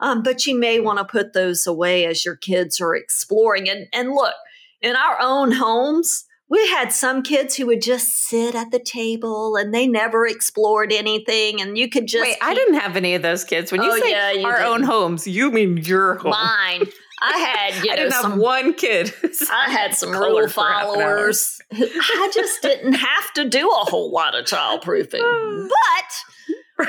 um, 0.00 0.22
but 0.22 0.46
you 0.46 0.58
may 0.58 0.78
want 0.78 0.98
to 0.98 1.06
put 1.06 1.32
those 1.32 1.66
away 1.66 2.04
as 2.04 2.22
your 2.22 2.36
kids 2.36 2.82
are 2.82 2.94
exploring. 2.94 3.66
And, 3.68 3.86
and 3.94 4.10
look, 4.10 4.34
in 4.82 4.94
our 4.94 5.16
own 5.22 5.52
homes, 5.52 6.26
we 6.50 6.66
had 6.68 6.92
some 6.92 7.22
kids 7.22 7.56
who 7.56 7.66
would 7.66 7.82
just 7.82 8.08
sit 8.08 8.54
at 8.54 8.70
the 8.70 8.78
table 8.78 9.56
and 9.56 9.72
they 9.72 9.86
never 9.86 10.26
explored 10.26 10.92
anything 10.92 11.60
and 11.60 11.76
you 11.76 11.88
could 11.88 12.06
just 12.06 12.22
wait 12.22 12.34
keep... 12.34 12.44
i 12.44 12.54
didn't 12.54 12.74
have 12.74 12.96
any 12.96 13.14
of 13.14 13.22
those 13.22 13.44
kids. 13.44 13.70
When 13.70 13.82
you 13.82 13.90
oh, 13.90 14.00
say 14.00 14.10
yeah, 14.10 14.32
you 14.32 14.46
our 14.46 14.56
didn't. 14.56 14.66
own 14.66 14.82
homes 14.82 15.26
you 15.26 15.50
mean 15.50 15.78
your 15.78 16.16
home. 16.16 16.30
Mine. 16.30 16.86
I 17.20 17.38
had 17.38 17.84
you 17.84 17.90
i 17.92 17.96
know, 17.96 18.02
didn't 18.02 18.12
some, 18.12 18.30
have 18.32 18.40
one 18.40 18.74
kid. 18.74 19.12
I 19.52 19.70
had 19.70 19.94
some 19.94 20.12
rule 20.12 20.48
followers 20.48 21.60
i 21.70 22.30
just 22.34 22.62
didn't 22.62 22.94
have 22.94 23.32
to 23.34 23.44
do 23.44 23.68
a 23.68 23.84
whole 23.90 24.10
lot 24.10 24.34
of 24.34 24.46
child 24.46 24.82
proofing 24.82 25.20
but 26.78 26.88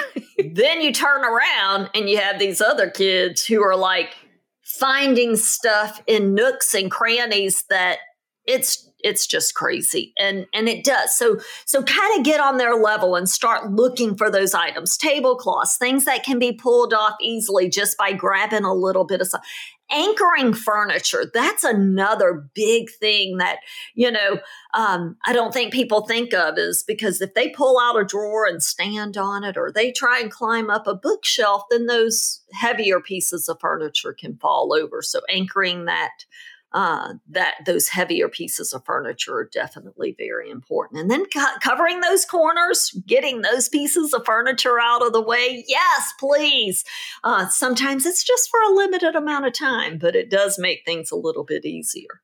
then 0.53 0.81
you 0.81 0.93
turn 0.93 1.23
around 1.23 1.89
and 1.93 2.09
you 2.09 2.17
have 2.17 2.39
these 2.39 2.61
other 2.61 2.89
kids 2.89 3.45
who 3.45 3.61
are 3.61 3.75
like 3.75 4.15
finding 4.63 5.35
stuff 5.35 6.01
in 6.07 6.33
nooks 6.33 6.73
and 6.73 6.91
crannies 6.91 7.63
that 7.69 7.97
it's 8.45 8.88
it's 9.01 9.27
just 9.27 9.55
crazy. 9.55 10.13
And 10.17 10.45
and 10.53 10.67
it 10.67 10.83
does. 10.83 11.15
So 11.15 11.39
so 11.65 11.83
kind 11.83 12.19
of 12.19 12.25
get 12.25 12.39
on 12.39 12.57
their 12.57 12.75
level 12.75 13.15
and 13.15 13.29
start 13.29 13.71
looking 13.71 14.15
for 14.15 14.29
those 14.29 14.53
items 14.53 14.97
tablecloths 14.97 15.77
things 15.77 16.05
that 16.05 16.23
can 16.23 16.39
be 16.39 16.51
pulled 16.51 16.93
off 16.93 17.15
easily 17.21 17.69
just 17.69 17.97
by 17.97 18.13
grabbing 18.13 18.63
a 18.63 18.73
little 18.73 19.05
bit 19.05 19.21
of 19.21 19.27
stuff 19.27 19.45
anchoring 19.91 20.53
furniture. 20.53 21.25
That's 21.33 21.63
another 21.63 22.47
big 22.53 22.91
thing 22.91 23.37
that 23.37 23.57
you 23.95 24.11
know 24.11 24.39
um, 24.73 25.17
i 25.25 25.33
don't 25.33 25.53
think 25.53 25.73
people 25.73 26.05
think 26.05 26.33
of 26.33 26.57
is 26.57 26.83
because 26.85 27.21
if 27.21 27.33
they 27.33 27.49
pull 27.49 27.79
out 27.79 27.99
a 27.99 28.05
drawer 28.05 28.45
and 28.45 28.61
stand 28.61 29.17
on 29.17 29.43
it 29.43 29.57
or 29.57 29.71
they 29.71 29.91
try 29.91 30.19
and 30.19 30.31
climb 30.31 30.69
up 30.69 30.85
a 30.85 30.93
bookshelf 30.93 31.63
then 31.71 31.87
those 31.87 32.41
heavier 32.53 32.99
pieces 32.99 33.47
of 33.47 33.59
furniture 33.59 34.13
can 34.13 34.37
fall 34.37 34.73
over. 34.73 35.01
So 35.01 35.21
anchoring 35.29 35.85
that 35.85 36.25
uh, 36.71 37.13
that 37.27 37.55
those 37.65 37.89
heavier 37.89 38.29
pieces 38.29 38.73
of 38.73 38.85
furniture 38.85 39.35
are 39.37 39.49
definitely 39.51 40.15
very 40.17 40.49
important. 40.49 41.01
And 41.01 41.09
then 41.09 41.25
co- 41.25 41.57
covering 41.63 42.01
those 42.01 42.25
corners, 42.25 42.91
getting 43.07 43.41
those 43.41 43.69
pieces 43.69 44.13
of 44.13 44.25
furniture 44.25 44.79
out 44.79 45.05
of 45.05 45.13
the 45.13 45.21
way. 45.21 45.63
Yes, 45.67 46.13
please. 46.19 46.83
Uh, 47.23 47.47
sometimes 47.47 48.05
it's 48.05 48.23
just 48.23 48.49
for 48.49 48.59
a 48.61 48.75
limited 48.75 49.15
amount 49.15 49.47
of 49.47 49.53
time, 49.53 49.97
but 49.97 50.15
it 50.15 50.29
does 50.29 50.59
make 50.59 50.83
things 50.85 51.11
a 51.11 51.15
little 51.15 51.43
bit 51.43 51.65
easier. 51.65 52.21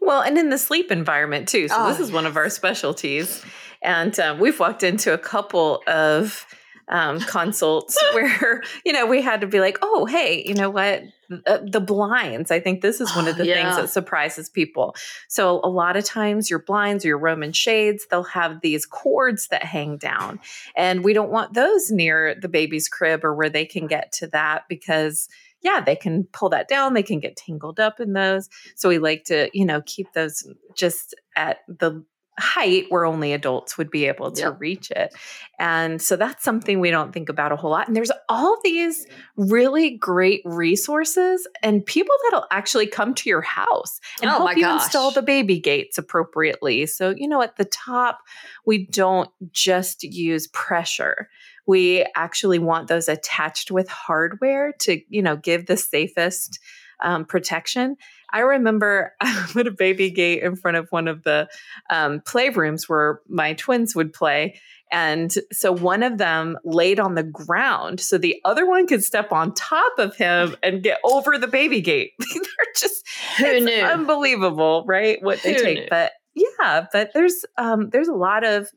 Well, 0.00 0.20
and 0.20 0.36
in 0.36 0.50
the 0.50 0.58
sleep 0.58 0.90
environment 0.90 1.48
too. 1.48 1.68
So, 1.68 1.76
oh, 1.78 1.88
this 1.88 2.00
is 2.00 2.10
one 2.10 2.26
of 2.26 2.36
our 2.36 2.50
specialties. 2.50 3.44
And 3.82 4.18
um, 4.18 4.40
we've 4.40 4.58
walked 4.58 4.82
into 4.82 5.12
a 5.12 5.18
couple 5.18 5.82
of 5.86 6.44
um, 6.88 7.20
consults 7.20 7.98
where 8.14 8.62
you 8.84 8.92
know 8.92 9.06
we 9.06 9.20
had 9.22 9.40
to 9.40 9.46
be 9.46 9.60
like 9.60 9.78
oh 9.82 10.06
hey 10.06 10.44
you 10.46 10.54
know 10.54 10.70
what 10.70 11.02
uh, 11.46 11.58
the 11.62 11.80
blinds 11.80 12.50
i 12.50 12.60
think 12.60 12.80
this 12.80 13.00
is 13.00 13.14
one 13.16 13.26
of 13.26 13.36
the 13.38 13.46
yeah. 13.46 13.54
things 13.54 13.76
that 13.76 13.90
surprises 13.90 14.48
people 14.48 14.94
so 15.28 15.60
a 15.64 15.68
lot 15.68 15.96
of 15.96 16.04
times 16.04 16.48
your 16.48 16.60
blinds 16.60 17.04
or 17.04 17.08
your 17.08 17.18
roman 17.18 17.52
shades 17.52 18.06
they'll 18.10 18.22
have 18.22 18.60
these 18.60 18.86
cords 18.86 19.48
that 19.48 19.64
hang 19.64 19.96
down 19.96 20.38
and 20.76 21.02
we 21.02 21.12
don't 21.12 21.30
want 21.30 21.54
those 21.54 21.90
near 21.90 22.34
the 22.40 22.48
baby's 22.48 22.88
crib 22.88 23.24
or 23.24 23.34
where 23.34 23.50
they 23.50 23.66
can 23.66 23.86
get 23.86 24.12
to 24.12 24.26
that 24.28 24.62
because 24.68 25.28
yeah, 25.62 25.80
they 25.80 25.96
can 25.96 26.24
pull 26.32 26.50
that 26.50 26.68
down. 26.68 26.94
They 26.94 27.02
can 27.02 27.18
get 27.18 27.36
tangled 27.36 27.80
up 27.80 27.98
in 27.98 28.12
those. 28.12 28.48
So 28.76 28.88
we 28.88 28.98
like 28.98 29.24
to, 29.24 29.50
you 29.52 29.64
know, 29.64 29.82
keep 29.84 30.12
those 30.12 30.46
just 30.76 31.14
at 31.34 31.58
the 31.66 32.04
height 32.38 32.86
where 32.90 33.04
only 33.04 33.32
adults 33.32 33.78
would 33.78 33.90
be 33.90 34.04
able 34.04 34.30
to 34.30 34.42
yep. 34.42 34.56
reach 34.60 34.90
it. 34.90 35.14
And 35.58 36.02
so 36.02 36.16
that's 36.16 36.44
something 36.44 36.80
we 36.80 36.90
don't 36.90 37.12
think 37.12 37.28
about 37.28 37.52
a 37.52 37.56
whole 37.56 37.70
lot. 37.70 37.86
And 37.86 37.96
there's 37.96 38.12
all 38.28 38.58
these 38.62 39.06
really 39.36 39.96
great 39.96 40.42
resources 40.44 41.46
and 41.62 41.84
people 41.84 42.14
that'll 42.24 42.46
actually 42.50 42.86
come 42.86 43.14
to 43.14 43.28
your 43.28 43.40
house 43.40 44.00
and 44.20 44.30
oh 44.30 44.38
help 44.38 44.56
you 44.56 44.64
gosh. 44.64 44.84
install 44.84 45.10
the 45.12 45.22
baby 45.22 45.58
gates 45.58 45.96
appropriately. 45.96 46.86
So, 46.86 47.14
you 47.16 47.26
know, 47.26 47.40
at 47.42 47.56
the 47.56 47.64
top, 47.64 48.18
we 48.66 48.86
don't 48.86 49.30
just 49.50 50.02
use 50.02 50.46
pressure. 50.48 51.28
We 51.66 52.06
actually 52.14 52.58
want 52.58 52.88
those 52.88 53.08
attached 53.08 53.70
with 53.70 53.88
hardware 53.88 54.72
to, 54.80 55.00
you 55.08 55.22
know, 55.22 55.36
give 55.36 55.66
the 55.66 55.76
safest 55.76 56.60
um, 57.02 57.24
protection. 57.24 57.96
I 58.32 58.40
remember 58.40 59.14
I 59.20 59.48
put 59.52 59.66
a 59.66 59.72
baby 59.72 60.10
gate 60.10 60.42
in 60.42 60.56
front 60.56 60.76
of 60.76 60.88
one 60.90 61.08
of 61.08 61.22
the 61.22 61.48
um, 61.90 62.20
playrooms 62.20 62.88
where 62.88 63.20
my 63.28 63.54
twins 63.54 63.94
would 63.94 64.12
play. 64.12 64.60
And 64.92 65.32
so 65.52 65.72
one 65.72 66.04
of 66.04 66.18
them 66.18 66.56
laid 66.64 67.00
on 67.00 67.16
the 67.16 67.24
ground 67.24 67.98
so 67.98 68.18
the 68.18 68.40
other 68.44 68.66
one 68.66 68.86
could 68.86 69.02
step 69.02 69.32
on 69.32 69.52
top 69.54 69.98
of 69.98 70.14
him 70.16 70.54
and 70.62 70.82
get 70.82 70.98
over 71.04 71.38
the 71.38 71.48
baby 71.48 71.80
gate. 71.80 72.12
They're 72.18 72.74
just 72.76 73.04
Who 73.38 73.60
knew? 73.60 73.82
unbelievable, 73.82 74.84
right? 74.86 75.20
What 75.22 75.42
they 75.42 75.54
Who 75.54 75.62
take. 75.62 75.78
Knew? 75.78 75.86
But 75.90 76.12
yeah, 76.34 76.86
but 76.92 77.12
there's 77.14 77.44
um 77.56 77.90
there's 77.90 78.08
a 78.08 78.14
lot 78.14 78.44
of 78.44 78.68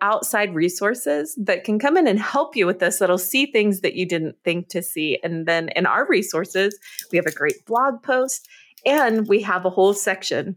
outside 0.00 0.54
resources 0.54 1.34
that 1.40 1.64
can 1.64 1.78
come 1.78 1.96
in 1.96 2.06
and 2.06 2.18
help 2.18 2.56
you 2.56 2.66
with 2.66 2.78
this 2.78 2.98
that'll 2.98 3.16
see 3.16 3.46
things 3.46 3.80
that 3.80 3.94
you 3.94 4.06
didn't 4.06 4.36
think 4.44 4.68
to 4.68 4.82
see. 4.82 5.18
And 5.22 5.46
then 5.46 5.70
in 5.76 5.86
our 5.86 6.06
resources, 6.06 6.78
we 7.10 7.16
have 7.16 7.26
a 7.26 7.32
great 7.32 7.64
blog 7.64 8.02
post 8.02 8.46
and 8.86 9.28
we 9.28 9.42
have 9.42 9.64
a 9.64 9.70
whole 9.70 9.94
section 9.94 10.56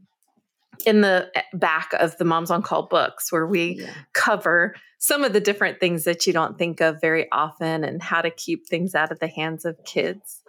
in 0.86 1.02
the 1.02 1.30
eh, 1.36 1.42
back 1.54 1.92
of 1.94 2.18
the 2.18 2.26
Moms 2.26 2.52
on 2.52 2.62
Call 2.62 2.84
books 2.84 3.32
where 3.32 3.48
we 3.48 3.80
yeah. 3.80 3.94
cover 4.14 4.76
some 5.00 5.24
of 5.24 5.34
the 5.34 5.40
different 5.40 5.80
things 5.80 6.04
that 6.06 6.26
you 6.26 6.34
don't 6.34 6.58
think 6.58 6.82
of 6.82 7.02
very 7.02 7.30
often 7.32 7.84
and 7.84 8.02
how 8.02 8.22
to 8.22 8.32
keep 8.32 8.68
things 8.68 8.96
out 8.96 9.12
of 9.12 9.20
the 9.20 9.28
hands 9.28 9.66
of 9.66 9.78
kids. 9.86 10.42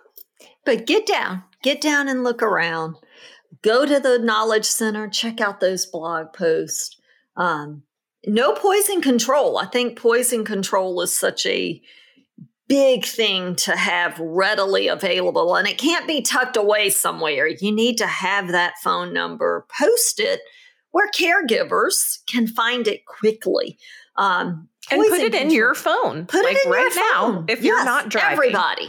But 0.64 0.86
get 0.86 1.06
down, 1.06 1.44
get 1.62 1.80
down 1.80 2.08
and 2.08 2.24
look 2.24 2.42
around. 2.42 2.96
Go 3.62 3.86
to 3.86 3.98
the 4.00 4.18
Knowledge 4.18 4.64
Center, 4.64 5.08
check 5.08 5.40
out 5.40 5.60
those 5.60 5.86
blog 5.86 6.32
posts. 6.32 6.96
Um, 7.36 7.82
no 8.26 8.54
poison 8.54 9.00
control. 9.00 9.58
I 9.58 9.66
think 9.66 9.98
poison 9.98 10.44
control 10.44 11.00
is 11.00 11.14
such 11.14 11.46
a 11.46 11.80
big 12.68 13.04
thing 13.04 13.56
to 13.56 13.74
have 13.74 14.18
readily 14.20 14.88
available 14.88 15.56
and 15.56 15.66
it 15.66 15.78
can't 15.78 16.06
be 16.06 16.20
tucked 16.20 16.56
away 16.56 16.90
somewhere. 16.90 17.46
You 17.46 17.72
need 17.72 17.96
to 17.98 18.06
have 18.06 18.48
that 18.48 18.74
phone 18.82 19.12
number 19.12 19.66
posted 19.80 20.40
where 20.90 21.10
caregivers 21.10 22.18
can 22.26 22.46
find 22.46 22.86
it 22.86 23.06
quickly. 23.06 23.78
Um, 24.16 24.68
and 24.90 25.02
put 25.02 25.20
it 25.20 25.34
in 25.34 25.50
your 25.50 25.74
phone. 25.74 26.26
Put 26.26 26.44
like 26.44 26.56
it 26.56 26.66
in 26.66 26.72
right 26.72 27.12
now 27.14 27.44
if 27.48 27.62
yes, 27.62 27.66
you're 27.66 27.84
not 27.84 28.08
driving. 28.08 28.32
Everybody. 28.32 28.88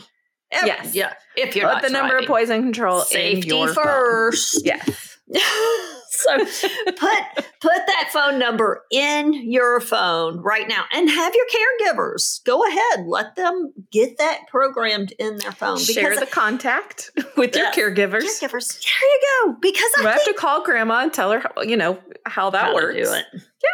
Every, 0.51 0.67
yes. 0.67 0.95
Yeah. 0.95 1.13
If 1.35 1.55
you're 1.55 1.67
put 1.67 1.73
not 1.73 1.81
the 1.83 1.89
driving. 1.89 2.09
number 2.09 2.17
of 2.17 2.27
poison 2.27 2.63
control 2.63 3.01
Safety 3.01 3.67
first. 3.67 4.55
Phone. 4.55 4.65
Yes. 4.65 5.08
so 6.09 6.37
put 6.37 7.45
put 7.61 7.81
that 7.87 8.09
phone 8.11 8.39
number 8.39 8.83
in 8.91 9.33
your 9.51 9.79
phone 9.79 10.39
right 10.39 10.67
now 10.67 10.83
and 10.91 11.09
have 11.09 11.33
your 11.35 11.45
caregivers 11.45 12.43
go 12.45 12.65
ahead 12.65 13.05
let 13.05 13.35
them 13.35 13.71
get 13.91 14.17
that 14.17 14.41
programmed 14.49 15.13
in 15.19 15.37
their 15.37 15.51
phone 15.51 15.77
share 15.77 16.19
the 16.19 16.25
contact 16.25 17.11
with 17.37 17.55
your 17.55 17.67
caregivers. 17.67 18.23
caregivers. 18.23 18.83
There 18.83 19.09
you 19.09 19.21
go 19.45 19.57
because 19.61 19.91
I 19.99 20.11
have 20.11 20.25
to 20.25 20.33
call 20.33 20.63
grandma 20.63 21.03
and 21.03 21.13
tell 21.13 21.31
her 21.31 21.43
you 21.63 21.77
know 21.77 21.99
how 22.25 22.49
that 22.49 22.73
works. 22.73 22.97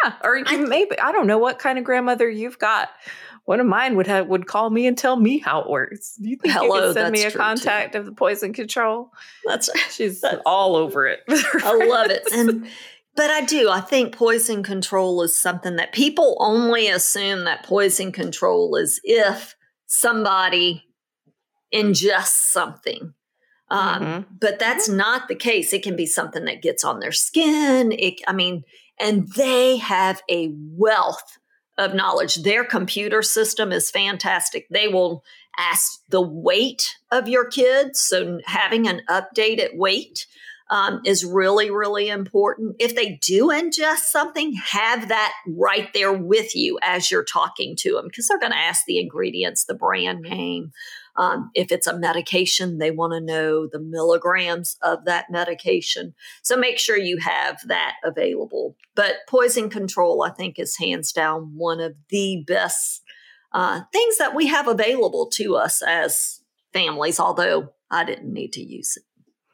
yeah 0.03 0.13
or 0.23 0.39
I, 0.45 0.57
maybe 0.57 0.99
i 0.99 1.11
don't 1.11 1.27
know 1.27 1.37
what 1.37 1.59
kind 1.59 1.77
of 1.77 1.85
grandmother 1.85 2.29
you've 2.29 2.59
got 2.59 2.89
one 3.45 3.59
of 3.59 3.67
mine 3.67 3.95
would 3.95 4.07
have 4.07 4.27
would 4.27 4.47
call 4.47 4.69
me 4.69 4.87
and 4.87 4.97
tell 4.97 5.15
me 5.15 5.37
how 5.37 5.61
it 5.61 5.69
works. 5.69 6.15
Do 6.15 6.29
you 6.29 6.35
think 6.35 6.53
Hello, 6.53 6.75
you 6.75 6.81
could 6.81 6.93
send 6.95 7.11
me 7.13 7.23
a 7.23 7.31
contact 7.31 7.93
too. 7.93 7.99
of 7.99 8.05
the 8.05 8.11
poison 8.11 8.53
control? 8.53 9.11
That's 9.45 9.69
she's 9.91 10.21
that's, 10.21 10.41
all 10.45 10.75
over 10.75 11.07
it. 11.07 11.21
I 11.29 11.85
love 11.87 12.09
it. 12.09 12.23
And 12.33 12.67
but 13.15 13.29
I 13.29 13.41
do. 13.41 13.69
I 13.69 13.81
think 13.81 14.15
poison 14.15 14.63
control 14.63 15.21
is 15.21 15.35
something 15.35 15.75
that 15.77 15.93
people 15.93 16.35
only 16.39 16.89
assume 16.89 17.45
that 17.45 17.63
poison 17.63 18.11
control 18.11 18.75
is 18.75 18.99
if 19.03 19.55
somebody 19.85 20.83
ingests 21.73 22.51
something. 22.51 23.13
Um, 23.69 24.01
mm-hmm. 24.01 24.35
But 24.39 24.59
that's 24.59 24.89
not 24.89 25.27
the 25.27 25.35
case. 25.35 25.71
It 25.71 25.83
can 25.83 25.95
be 25.95 26.05
something 26.05 26.45
that 26.45 26.61
gets 26.61 26.83
on 26.83 26.99
their 26.99 27.11
skin. 27.11 27.91
It, 27.91 28.21
I 28.27 28.33
mean, 28.33 28.63
and 28.99 29.27
they 29.29 29.77
have 29.77 30.21
a 30.29 30.51
wealth 30.53 31.37
of 31.77 31.93
knowledge. 31.93 32.35
Their 32.35 32.63
computer 32.63 33.21
system 33.21 33.71
is 33.71 33.91
fantastic. 33.91 34.67
They 34.69 34.87
will 34.87 35.23
ask 35.57 36.01
the 36.09 36.21
weight 36.21 36.95
of 37.11 37.27
your 37.27 37.45
kids. 37.45 38.01
So 38.01 38.39
having 38.45 38.87
an 38.87 39.01
updated 39.09 39.75
weight 39.77 40.27
um, 40.69 41.01
is 41.05 41.23
really, 41.23 41.69
really 41.69 42.09
important. 42.09 42.75
If 42.79 42.95
they 42.95 43.19
do 43.21 43.49
ingest 43.49 44.09
something, 44.09 44.53
have 44.53 45.09
that 45.09 45.33
right 45.47 45.93
there 45.93 46.13
with 46.13 46.55
you 46.55 46.79
as 46.81 47.11
you're 47.11 47.23
talking 47.23 47.75
to 47.77 47.93
them 47.93 48.07
because 48.07 48.27
they're 48.27 48.39
going 48.39 48.51
to 48.51 48.57
ask 48.57 48.85
the 48.85 48.99
ingredients, 48.99 49.65
the 49.65 49.75
brand 49.75 50.21
name. 50.21 50.71
Um, 51.17 51.51
if 51.53 51.71
it's 51.71 51.87
a 51.87 51.97
medication, 51.97 52.77
they 52.77 52.91
want 52.91 53.13
to 53.13 53.21
know 53.21 53.67
the 53.71 53.79
milligrams 53.79 54.77
of 54.81 55.05
that 55.05 55.31
medication. 55.31 56.13
So 56.43 56.57
make 56.57 56.77
sure 56.77 56.97
you 56.97 57.17
have 57.19 57.59
that 57.67 57.95
available. 58.03 58.75
But 58.95 59.17
poison 59.27 59.69
control, 59.69 60.23
I 60.23 60.31
think, 60.31 60.59
is 60.59 60.77
hands 60.77 61.13
down 61.13 61.53
one 61.55 61.79
of 61.79 61.93
the 62.09 62.43
best 62.45 63.01
uh, 63.53 63.81
things 63.93 64.17
that 64.17 64.35
we 64.35 64.47
have 64.47 64.67
available 64.67 65.29
to 65.35 65.55
us 65.55 65.81
as 65.81 66.41
families, 66.73 67.19
although 67.19 67.69
I 67.89 68.03
didn't 68.03 68.33
need 68.33 68.51
to 68.53 68.61
use 68.61 68.97
it. 68.97 69.03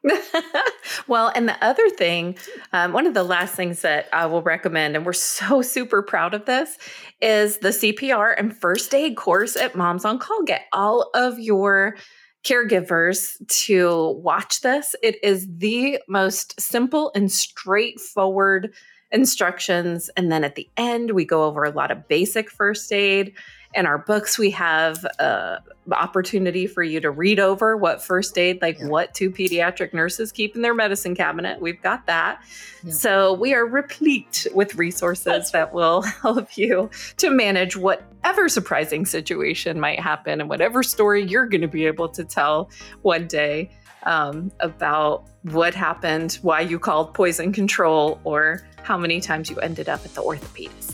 well, 1.07 1.31
and 1.35 1.47
the 1.47 1.63
other 1.63 1.89
thing, 1.89 2.37
um, 2.73 2.93
one 2.93 3.05
of 3.05 3.13
the 3.13 3.23
last 3.23 3.55
things 3.55 3.81
that 3.81 4.07
I 4.11 4.25
will 4.25 4.41
recommend, 4.41 4.95
and 4.95 5.05
we're 5.05 5.13
so 5.13 5.61
super 5.61 6.01
proud 6.01 6.33
of 6.33 6.45
this, 6.45 6.77
is 7.21 7.59
the 7.59 7.69
CPR 7.69 8.33
and 8.37 8.55
first 8.55 8.93
aid 8.93 9.15
course 9.15 9.55
at 9.55 9.75
Moms 9.75 10.05
on 10.05 10.17
Call. 10.17 10.43
Get 10.43 10.63
all 10.73 11.09
of 11.13 11.39
your 11.39 11.97
caregivers 12.43 13.37
to 13.65 14.09
watch 14.23 14.61
this. 14.61 14.95
It 15.03 15.23
is 15.23 15.47
the 15.57 15.99
most 16.07 16.59
simple 16.59 17.11
and 17.13 17.31
straightforward 17.31 18.73
instructions. 19.11 20.09
And 20.17 20.31
then 20.31 20.43
at 20.43 20.55
the 20.55 20.67
end, 20.77 21.11
we 21.11 21.25
go 21.25 21.43
over 21.43 21.63
a 21.63 21.71
lot 21.71 21.91
of 21.91 22.07
basic 22.07 22.49
first 22.49 22.91
aid 22.91 23.33
in 23.73 23.86
our 23.86 23.97
books 23.97 24.38
we 24.38 24.51
have 24.51 25.05
uh, 25.19 25.57
opportunity 25.91 26.67
for 26.67 26.84
you 26.84 26.99
to 26.99 27.10
read 27.10 27.39
over 27.39 27.75
what 27.75 28.03
first 28.03 28.38
aid 28.38 28.62
like 28.62 28.79
yeah. 28.79 28.88
what 28.88 29.13
two 29.13 29.31
pediatric 29.31 29.93
nurses 29.93 30.31
keep 30.31 30.55
in 30.55 30.62
their 30.62 30.73
medicine 30.73 31.15
cabinet 31.15 31.60
we've 31.62 31.81
got 31.81 32.05
that 32.05 32.41
yeah. 32.84 32.91
so 32.91 33.34
we 33.34 33.53
are 33.53 33.65
replete 33.65 34.47
with 34.53 34.75
resources 34.75 35.51
that 35.51 35.73
will 35.73 36.01
help 36.21 36.57
you 36.57 36.89
to 37.17 37.29
manage 37.29 37.75
whatever 37.75 38.47
surprising 38.47 39.05
situation 39.05 39.79
might 39.79 39.99
happen 39.99 40.39
and 40.39 40.49
whatever 40.49 40.84
story 40.84 41.23
you're 41.23 41.47
going 41.47 41.62
to 41.62 41.67
be 41.67 41.86
able 41.86 42.10
to 42.10 42.23
tell 42.23 42.69
one 43.01 43.27
day 43.27 43.69
um, 44.03 44.51
about 44.60 45.25
what 45.43 45.73
happened 45.73 46.38
why 46.41 46.60
you 46.62 46.77
called 46.77 47.13
poison 47.13 47.51
control 47.51 48.19
or 48.23 48.62
how 48.84 48.97
many 48.97 49.19
times 49.21 49.49
you 49.49 49.57
ended 49.57 49.89
up 49.89 50.03
at 50.05 50.13
the 50.13 50.21
orthopedist 50.21 50.90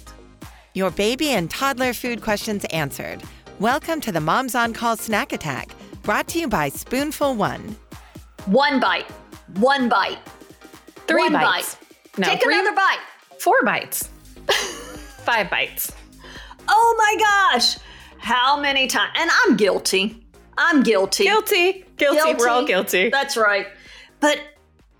your 0.78 0.92
baby 0.92 1.30
and 1.30 1.50
toddler 1.50 1.92
food 1.92 2.22
questions 2.22 2.64
answered. 2.66 3.24
Welcome 3.60 4.00
to 4.02 4.12
the 4.12 4.22
Moms 4.22 4.54
on 4.54 4.74
Call 4.74 4.96
Snack 4.96 5.34
Attack, 5.34 5.72
brought 6.04 6.28
to 6.28 6.40
you 6.40 6.48
by 6.48 6.70
Spoonful 6.70 7.34
One. 7.34 7.76
One 8.46 8.80
bite. 8.80 9.10
One 9.56 9.90
bite. 9.90 10.20
Three 11.08 11.24
One 11.24 11.34
bites. 11.34 11.76
Bite. 11.76 12.20
No, 12.20 12.28
Take 12.28 12.44
three, 12.44 12.54
another 12.54 12.76
bite. 12.76 13.00
Four 13.40 13.56
bites. 13.66 14.10
Five 15.26 15.50
bites. 15.50 15.92
Oh 16.70 16.96
my 16.98 17.52
gosh. 17.52 17.78
How 18.20 18.60
many 18.60 18.86
times? 18.86 19.12
And 19.18 19.32
I'm 19.44 19.58
guilty. 19.58 20.24
I'm 20.60 20.84
guilty. 20.84 21.24
Guilty. 21.24 21.86
Guilty. 21.98 22.18
guilty. 22.18 22.34
We're 22.36 22.50
all 22.50 22.66
guilty. 22.66 23.10
That's 23.10 23.36
right. 23.36 23.68
But 24.20 24.40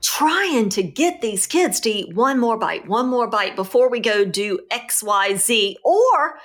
trying 0.02 0.70
to 0.70 0.84
get 0.84 1.22
these 1.22 1.48
kids 1.48 1.80
to 1.82 1.90
eat 1.90 2.16
one 2.16 2.40
more 2.40 2.58
bite, 2.58 2.88
one 2.88 3.08
more 3.08 3.28
bite 3.28 3.56
before 3.56 3.90
we 3.90 4.00
go 4.00 4.26
do 4.26 4.60
XYZ, 4.72 5.76
or 5.84 6.40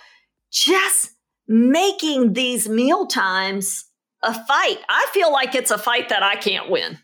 just 0.51 1.13
making 1.49 2.33
these 2.33 2.69
meal 2.69 3.07
times 3.07 3.85
a 4.23 4.33
fight. 4.33 4.79
I 4.89 5.07
feel 5.13 5.33
like 5.33 5.55
it's 5.55 5.71
a 5.71 5.79
fight 5.79 6.09
that 6.09 6.23
I 6.23 6.37
can't 6.37 6.71
win. 6.71 6.99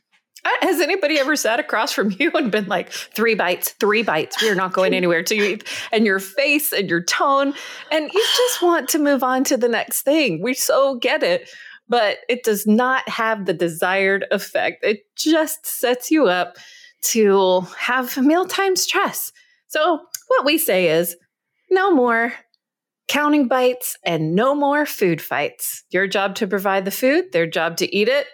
Has 0.62 0.80
anybody 0.80 1.18
ever 1.18 1.36
sat 1.36 1.60
across 1.60 1.92
from 1.92 2.14
you 2.18 2.30
and 2.32 2.50
been 2.50 2.66
like, 2.66 2.90
three 2.90 3.34
bites, 3.34 3.70
three 3.72 4.02
bites, 4.02 4.40
we 4.40 4.48
are 4.48 4.54
not 4.54 4.72
going 4.72 4.94
anywhere 4.94 5.22
to 5.24 5.34
eat? 5.34 5.64
And 5.92 6.06
your 6.06 6.20
face 6.20 6.72
and 6.72 6.88
your 6.88 7.02
tone, 7.02 7.54
and 7.90 8.10
you 8.12 8.24
just 8.36 8.62
want 8.62 8.88
to 8.90 8.98
move 8.98 9.22
on 9.22 9.44
to 9.44 9.56
the 9.56 9.68
next 9.68 10.02
thing. 10.02 10.42
We 10.42 10.54
so 10.54 10.96
get 10.96 11.22
it 11.22 11.50
but 11.88 12.18
it 12.28 12.44
does 12.44 12.66
not 12.66 13.08
have 13.08 13.46
the 13.46 13.54
desired 13.54 14.26
effect. 14.30 14.84
It 14.84 15.04
just 15.16 15.66
sets 15.66 16.10
you 16.10 16.26
up 16.26 16.56
to 17.00 17.60
have 17.78 18.16
mealtime 18.16 18.76
stress. 18.76 19.32
So, 19.68 20.00
what 20.28 20.44
we 20.44 20.58
say 20.58 20.88
is 20.88 21.16
no 21.70 21.90
more 21.90 22.32
counting 23.06 23.48
bites 23.48 23.96
and 24.04 24.34
no 24.34 24.54
more 24.54 24.84
food 24.86 25.20
fights. 25.20 25.84
Your 25.90 26.06
job 26.06 26.34
to 26.36 26.46
provide 26.46 26.84
the 26.84 26.90
food, 26.90 27.32
their 27.32 27.46
job 27.46 27.76
to 27.78 27.94
eat 27.94 28.08
it 28.08 28.26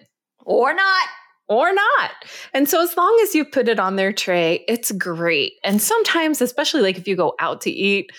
or 0.45 0.75
not. 0.75 1.09
Or 1.47 1.75
not. 1.75 2.11
And 2.55 2.71
so, 2.71 2.83
as 2.83 2.97
long 2.97 3.21
as 3.23 3.35
you 3.35 3.45
put 3.45 3.69
it 3.69 3.79
on 3.79 3.97
their 3.97 4.15
tray, 4.15 4.65
it's 4.67 4.91
great. 4.93 5.53
And 5.63 5.81
sometimes, 5.81 6.41
especially 6.41 6.81
like 6.81 6.97
if 6.97 7.07
you 7.07 7.17
go 7.17 7.35
out 7.39 7.61
to 7.63 7.71
eat 7.71 8.11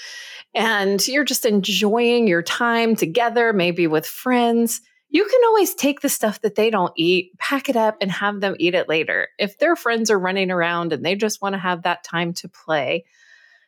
and 0.54 1.06
you're 1.08 1.24
just 1.24 1.44
enjoying 1.44 2.28
your 2.28 2.44
time 2.44 2.96
together, 2.96 3.52
maybe 3.52 3.88
with 3.88 4.06
friends, 4.06 4.80
you 5.10 5.26
can 5.26 5.42
always 5.46 5.74
take 5.74 6.02
the 6.02 6.10
stuff 6.10 6.42
that 6.42 6.56
they 6.56 6.70
don't 6.70 6.94
eat, 6.96 7.38
pack 7.38 7.70
it 7.70 7.76
up, 7.76 7.98
and 8.02 8.12
have 8.12 8.42
them 8.42 8.56
eat 8.60 8.76
it 8.76 8.90
later. 8.90 9.30
If 9.38 9.60
their 9.60 9.76
friends 9.76 10.12
are 10.12 10.20
running 10.20 10.52
around 10.52 10.94
and 10.94 11.06
they 11.06 11.16
just 11.16 11.42
want 11.42 11.54
to 11.54 11.60
have 11.60 11.84
that 11.84 12.04
time 12.04 12.34
to 12.34 12.50
play, 12.50 13.06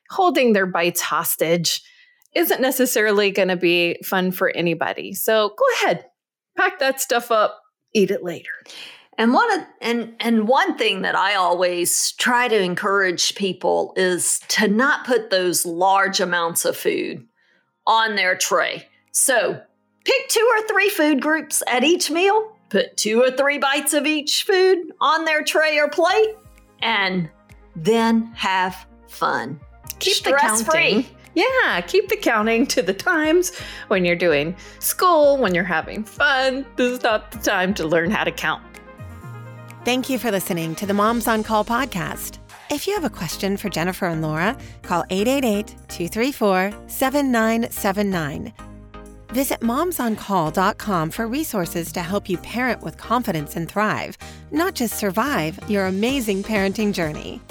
holding 0.09 0.53
their 0.53 0.65
bites 0.65 1.01
hostage 1.01 1.81
isn't 2.33 2.61
necessarily 2.61 3.31
going 3.31 3.47
to 3.47 3.55
be 3.55 3.99
fun 4.03 4.31
for 4.31 4.49
anybody. 4.49 5.13
So 5.13 5.53
go 5.57 5.65
ahead, 5.75 6.05
pack 6.57 6.79
that 6.79 7.01
stuff 7.01 7.31
up, 7.31 7.61
eat 7.93 8.11
it 8.11 8.23
later. 8.23 8.51
And 9.17 9.33
one 9.33 9.51
of, 9.53 9.65
and 9.81 10.15
and 10.19 10.47
one 10.47 10.77
thing 10.77 11.01
that 11.01 11.15
I 11.15 11.33
always 11.33 12.11
try 12.13 12.47
to 12.47 12.61
encourage 12.61 13.33
people 13.33 13.93
is 13.95 14.39
to 14.49 14.67
not 14.67 15.07
put 15.07 15.31
those 15.31 15.65
large 15.65 16.19
amounts 16.19 16.65
of 16.65 16.77
food 16.77 17.25
on 17.87 18.15
their 18.15 18.37
tray. 18.37 18.87
So 19.11 19.59
pick 20.07 20.29
two 20.29 20.49
or 20.57 20.65
three 20.67 20.89
food 20.89 21.21
groups 21.21 21.61
at 21.67 21.83
each 21.83 22.09
meal, 22.09 22.53
put 22.69 22.95
two 22.95 23.21
or 23.21 23.29
three 23.31 23.57
bites 23.57 23.93
of 23.93 24.05
each 24.07 24.43
food 24.43 24.93
on 25.01 25.25
their 25.25 25.43
tray 25.43 25.77
or 25.77 25.89
plate, 25.89 26.35
and 26.81 27.29
then 27.75 28.31
have 28.33 28.87
fun. 29.07 29.59
Keep 29.99 30.13
Stress 30.15 30.59
the 30.63 30.71
counting. 30.71 31.03
free. 31.03 31.13
Yeah, 31.35 31.81
keep 31.81 32.07
the 32.09 32.15
counting 32.17 32.65
to 32.67 32.81
the 32.81 32.93
times 32.93 33.55
when 33.89 34.05
you're 34.05 34.15
doing 34.15 34.55
school, 34.79 35.37
when 35.37 35.53
you're 35.53 35.63
having 35.63 36.03
fun. 36.03 36.65
This 36.77 36.93
is 36.93 37.03
not 37.03 37.31
the 37.31 37.37
time 37.39 37.73
to 37.75 37.85
learn 37.85 38.09
how 38.09 38.23
to 38.23 38.31
count. 38.31 38.63
Thank 39.85 40.09
you 40.09 40.17
for 40.17 40.31
listening 40.31 40.73
to 40.75 40.85
the 40.85 40.93
Moms 40.93 41.27
on 41.27 41.43
Call 41.43 41.63
podcast. 41.63 42.39
If 42.71 42.87
you 42.87 42.93
have 42.95 43.03
a 43.05 43.09
question 43.09 43.55
for 43.55 43.69
Jennifer 43.69 44.07
and 44.07 44.21
Laura, 44.21 44.57
call 44.81 45.05
888 45.09 45.67
234 45.89 46.73
7979. 46.87 48.66
Visit 49.29 49.59
momsoncall.com 49.59 51.11
for 51.11 51.27
resources 51.27 51.91
to 51.91 51.99
help 52.01 52.29
you 52.29 52.37
parent 52.37 52.81
with 52.81 52.97
confidence 52.97 53.55
and 53.55 53.69
thrive, 53.69 54.17
not 54.51 54.73
just 54.73 54.97
survive 54.97 55.59
your 55.69 55.87
amazing 55.87 56.43
parenting 56.43 56.93
journey. 56.93 57.41